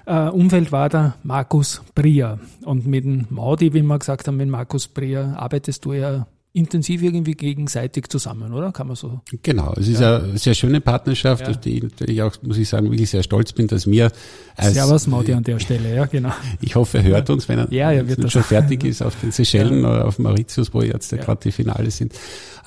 äh, 0.05 0.29
Umfeld 0.29 0.71
war 0.71 0.89
der 0.89 1.15
Markus 1.23 1.81
Brier. 1.95 2.39
Und 2.63 2.85
mit 2.85 3.05
dem 3.05 3.27
Maudi, 3.29 3.73
wie 3.73 3.81
wir 3.81 3.99
gesagt 3.99 4.27
haben, 4.27 4.37
mit 4.37 4.49
Markus 4.49 4.87
Brier 4.87 5.35
arbeitest 5.37 5.85
du 5.85 5.93
ja 5.93 6.27
intensiv 6.53 7.01
irgendwie 7.01 7.33
gegenseitig 7.33 8.09
zusammen, 8.09 8.51
oder? 8.51 8.71
Kann 8.73 8.87
man 8.87 8.97
so? 8.97 9.21
Genau, 9.41 9.73
es 9.77 9.87
ist 9.87 10.01
ja. 10.01 10.17
eine 10.17 10.37
sehr 10.37 10.53
schöne 10.53 10.81
Partnerschaft, 10.81 11.43
ja. 11.43 11.51
auf 11.51 11.57
die 11.57 11.87
ich 12.05 12.21
auch, 12.21 12.35
muss 12.41 12.57
ich 12.57 12.67
sagen, 12.67 12.91
wirklich 12.91 13.09
sehr 13.09 13.23
stolz 13.23 13.53
bin, 13.53 13.67
dass 13.67 13.85
mir 13.85 14.11
als, 14.57 14.73
Servus 14.73 15.07
Maudi 15.07 15.33
an 15.33 15.43
der 15.43 15.59
Stelle, 15.59 15.95
ja, 15.95 16.05
genau. 16.05 16.33
Ich 16.59 16.75
hoffe, 16.75 16.97
er 16.97 17.03
hört 17.05 17.29
uns, 17.29 17.47
wenn 17.47 17.59
er 17.59 17.71
ja, 17.71 17.91
ja, 17.91 18.05
wird 18.07 18.29
schon 18.29 18.43
fertig 18.43 18.83
ist 18.83 19.01
auf 19.01 19.15
den 19.21 19.31
Seychellen 19.31 19.85
oder 19.85 20.05
auf 20.05 20.19
Mauritius, 20.19 20.73
wo 20.73 20.81
jetzt 20.81 21.11
ja. 21.13 21.19
gerade 21.19 21.39
die 21.41 21.51
Finale 21.53 21.89
sind. 21.89 22.13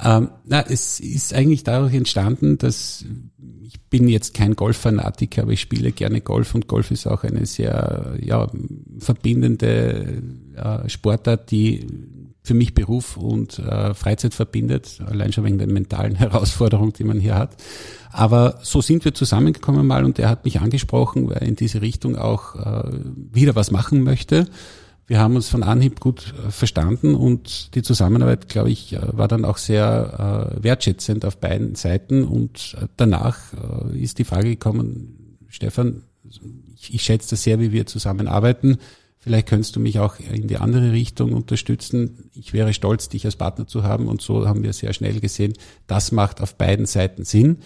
Ähm, 0.03 0.31
na, 0.47 0.62
es 0.62 0.99
ist 1.01 1.35
eigentlich 1.35 1.62
dadurch 1.62 1.94
entstanden, 1.94 2.57
dass 2.57 3.05
bin 3.95 4.09
jetzt 4.09 4.35
kein 4.35 4.57
Golffanatiker, 4.57 5.43
aber 5.43 5.53
ich 5.53 5.61
spiele 5.61 5.93
gerne 5.93 6.21
Golf 6.21 6.57
und 6.57 6.67
Golf 6.67 6.91
ist 6.91 7.07
auch 7.07 7.23
eine 7.23 7.47
sehr 7.47 8.17
ja, 8.21 8.51
verbindende 8.99 10.21
äh, 10.57 10.89
Sportart, 10.89 11.53
die 11.53 11.87
für 12.43 12.55
mich 12.55 12.75
Beruf 12.75 13.17
und 13.17 13.61
äh, 13.61 13.95
Freizeit 13.95 14.35
verbindet, 14.35 15.01
allein 15.07 15.33
schon 15.33 15.45
wegen 15.45 15.59
der 15.59 15.69
mentalen 15.69 16.17
Herausforderung, 16.17 16.93
die 16.93 17.05
man 17.05 17.21
hier 17.21 17.39
hat. 17.39 17.57
Aber 18.11 18.59
so 18.63 18.81
sind 18.81 19.05
wir 19.05 19.15
zusammengekommen 19.15 19.87
mal 19.87 20.05
und 20.05 20.19
er 20.19 20.29
hat 20.29 20.45
mich 20.45 20.61
angesprochen, 20.61 21.29
weil 21.29 21.37
er 21.37 21.43
in 21.43 21.55
diese 21.55 21.81
Richtung 21.81 22.17
auch 22.17 22.57
äh, 22.57 22.91
wieder 23.31 23.55
was 23.55 23.71
machen 23.71 24.03
möchte. 24.03 24.49
Wir 25.07 25.19
haben 25.19 25.37
uns 25.37 25.51
von 25.51 25.62
Anhieb 25.62 26.01
gut 26.01 26.35
äh, 26.47 26.51
verstanden 26.51 27.14
und 27.14 27.75
die 27.75 27.83
Zusammenarbeit, 27.83 28.49
glaube 28.49 28.71
ich, 28.71 28.95
äh, 28.95 29.01
war 29.17 29.29
dann 29.29 29.45
auch 29.45 29.59
sehr 29.59 30.57
äh, 30.59 30.62
wertschätzend 30.62 31.27
auf 31.27 31.37
beiden 31.37 31.75
Seiten. 31.75 32.25
Und 32.25 32.77
danach 32.97 33.38
ist 33.93 34.19
die 34.19 34.25
Frage 34.25 34.49
gekommen, 34.49 35.38
Stefan, 35.49 36.03
ich, 36.88 37.03
schätze 37.03 37.31
das 37.31 37.43
sehr, 37.43 37.61
wie 37.61 37.73
wir 37.73 37.87
zusammenarbeiten. 37.87 38.79
Vielleicht 39.19 39.49
könntest 39.49 39.77
du 39.77 39.81
mich 39.81 39.99
auch 39.99 40.19
in 40.19 40.49
die 40.49 40.57
andere 40.57 40.93
Richtung 40.93 41.33
unterstützen. 41.33 42.31
Ich 42.35 42.53
wäre 42.53 42.75
stolz, 42.75 43.09
dich 43.09 43.25
als 43.25 43.37
Partner 43.37 43.67
zu 43.67 43.83
haben. 43.83 44.09
Und 44.09 44.21
so 44.21 44.47
haben 44.47 44.62
wir 44.62 44.73
sehr 44.73 44.93
schnell 44.93 45.21
gesehen, 45.21 45.55
das 45.87 46.12
macht 46.12 46.40
auf 46.40 46.57
beiden 46.57 46.87
Seiten 46.87 47.25
Sinn. 47.25 47.59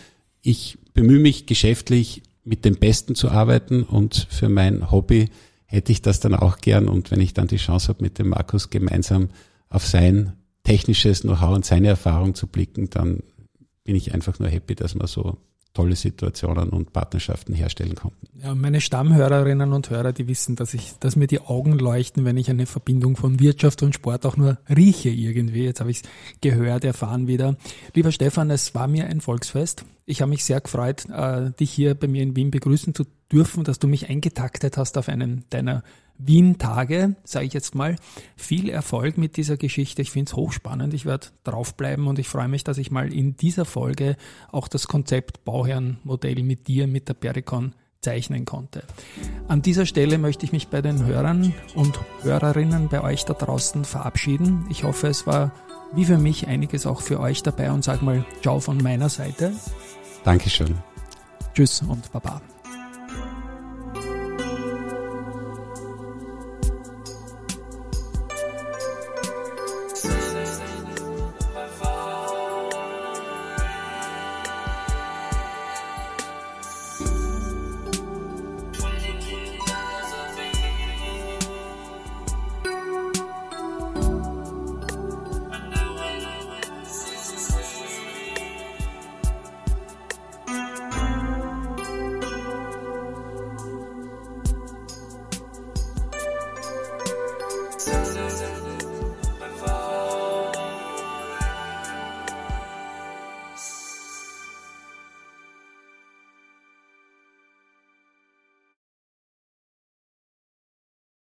Ich 0.42 0.78
bemühe 0.94 1.20
mich 1.20 1.46
geschäftlich 1.46 2.22
mit 2.44 2.64
dem 2.64 2.76
Besten 2.76 3.14
zu 3.14 3.30
arbeiten 3.30 3.82
und 3.82 4.26
für 4.30 4.48
mein 4.48 4.90
Hobby 4.90 5.30
hätte 5.68 5.92
ich 5.92 6.02
das 6.02 6.18
dann 6.18 6.34
auch 6.34 6.58
gern. 6.58 6.88
Und 6.88 7.10
wenn 7.10 7.20
ich 7.20 7.34
dann 7.34 7.46
die 7.46 7.56
Chance 7.56 7.88
habe, 7.88 8.02
mit 8.02 8.18
dem 8.18 8.30
Markus 8.30 8.70
gemeinsam 8.70 9.28
auf 9.68 9.86
sein 9.86 10.32
technisches 10.64 11.20
Know-how 11.20 11.54
und 11.54 11.64
seine 11.64 11.88
Erfahrung 11.88 12.34
zu 12.34 12.46
blicken, 12.46 12.90
dann 12.90 13.22
bin 13.84 13.94
ich 13.94 14.12
einfach 14.12 14.38
nur 14.38 14.48
happy, 14.48 14.74
dass 14.74 14.94
man 14.94 15.06
so 15.06 15.38
tolle 15.74 15.94
Situationen 15.94 16.70
und 16.70 16.92
Partnerschaften 16.92 17.54
herstellen 17.54 17.94
konnten. 17.94 18.26
Ja, 18.42 18.54
meine 18.54 18.80
Stammhörerinnen 18.80 19.72
und 19.72 19.90
Hörer, 19.90 20.12
die 20.12 20.26
wissen, 20.26 20.56
dass 20.56 20.74
ich, 20.74 20.94
dass 20.98 21.14
mir 21.14 21.26
die 21.26 21.40
Augen 21.40 21.78
leuchten, 21.78 22.24
wenn 22.24 22.36
ich 22.36 22.50
eine 22.50 22.66
Verbindung 22.66 23.16
von 23.16 23.38
Wirtschaft 23.38 23.82
und 23.82 23.94
Sport 23.94 24.26
auch 24.26 24.36
nur 24.36 24.58
rieche 24.68 25.10
irgendwie. 25.10 25.64
Jetzt 25.64 25.80
habe 25.80 25.90
ich 25.90 25.98
es 25.98 26.02
gehört, 26.40 26.84
erfahren 26.84 27.28
wieder. 27.28 27.56
Lieber 27.94 28.10
Stefan, 28.10 28.50
es 28.50 28.74
war 28.74 28.88
mir 28.88 29.06
ein 29.06 29.20
Volksfest. 29.20 29.84
Ich 30.04 30.22
habe 30.22 30.30
mich 30.30 30.44
sehr 30.44 30.60
gefreut, 30.60 31.06
äh, 31.10 31.52
dich 31.52 31.70
hier 31.70 31.94
bei 31.94 32.08
mir 32.08 32.22
in 32.22 32.34
Wien 32.34 32.50
begrüßen 32.50 32.94
zu 32.94 33.04
dürfen, 33.32 33.64
dass 33.64 33.78
du 33.78 33.88
mich 33.88 34.08
eingetaktet 34.08 34.76
hast 34.76 34.98
auf 34.98 35.08
einen 35.08 35.44
deiner 35.50 35.82
Wien-Tage, 36.18 37.14
sage 37.24 37.46
ich 37.46 37.52
jetzt 37.52 37.74
mal. 37.74 37.96
Viel 38.36 38.68
Erfolg 38.68 39.18
mit 39.18 39.36
dieser 39.36 39.56
Geschichte. 39.56 40.02
Ich 40.02 40.10
finde 40.10 40.30
es 40.30 40.36
hochspannend. 40.36 40.92
Ich 40.94 41.06
werde 41.06 41.28
draufbleiben 41.44 42.06
und 42.06 42.18
ich 42.18 42.28
freue 42.28 42.48
mich, 42.48 42.64
dass 42.64 42.78
ich 42.78 42.90
mal 42.90 43.12
in 43.12 43.36
dieser 43.36 43.64
Folge 43.64 44.16
auch 44.50 44.68
das 44.68 44.88
Konzept 44.88 45.44
Bauherrenmodell 45.44 46.42
mit 46.42 46.66
dir, 46.66 46.86
mit 46.86 47.08
der 47.08 47.14
Pericon 47.14 47.74
zeichnen 48.00 48.44
konnte. 48.44 48.82
An 49.48 49.62
dieser 49.62 49.86
Stelle 49.86 50.18
möchte 50.18 50.44
ich 50.44 50.52
mich 50.52 50.68
bei 50.68 50.82
den 50.82 51.04
Hörern 51.04 51.52
und 51.74 51.98
Hörerinnen 52.22 52.88
bei 52.88 53.02
euch 53.02 53.24
da 53.24 53.34
draußen 53.34 53.84
verabschieden. 53.84 54.66
Ich 54.70 54.84
hoffe, 54.84 55.08
es 55.08 55.26
war 55.26 55.52
wie 55.94 56.04
für 56.04 56.18
mich 56.18 56.46
einiges 56.46 56.86
auch 56.86 57.00
für 57.00 57.18
euch 57.18 57.42
dabei 57.42 57.72
und 57.72 57.82
sag 57.82 58.02
mal 58.02 58.24
Ciao 58.42 58.60
von 58.60 58.78
meiner 58.78 59.08
Seite. 59.08 59.52
Dankeschön. 60.24 60.76
Tschüss 61.54 61.82
und 61.82 62.12
Baba. 62.12 62.40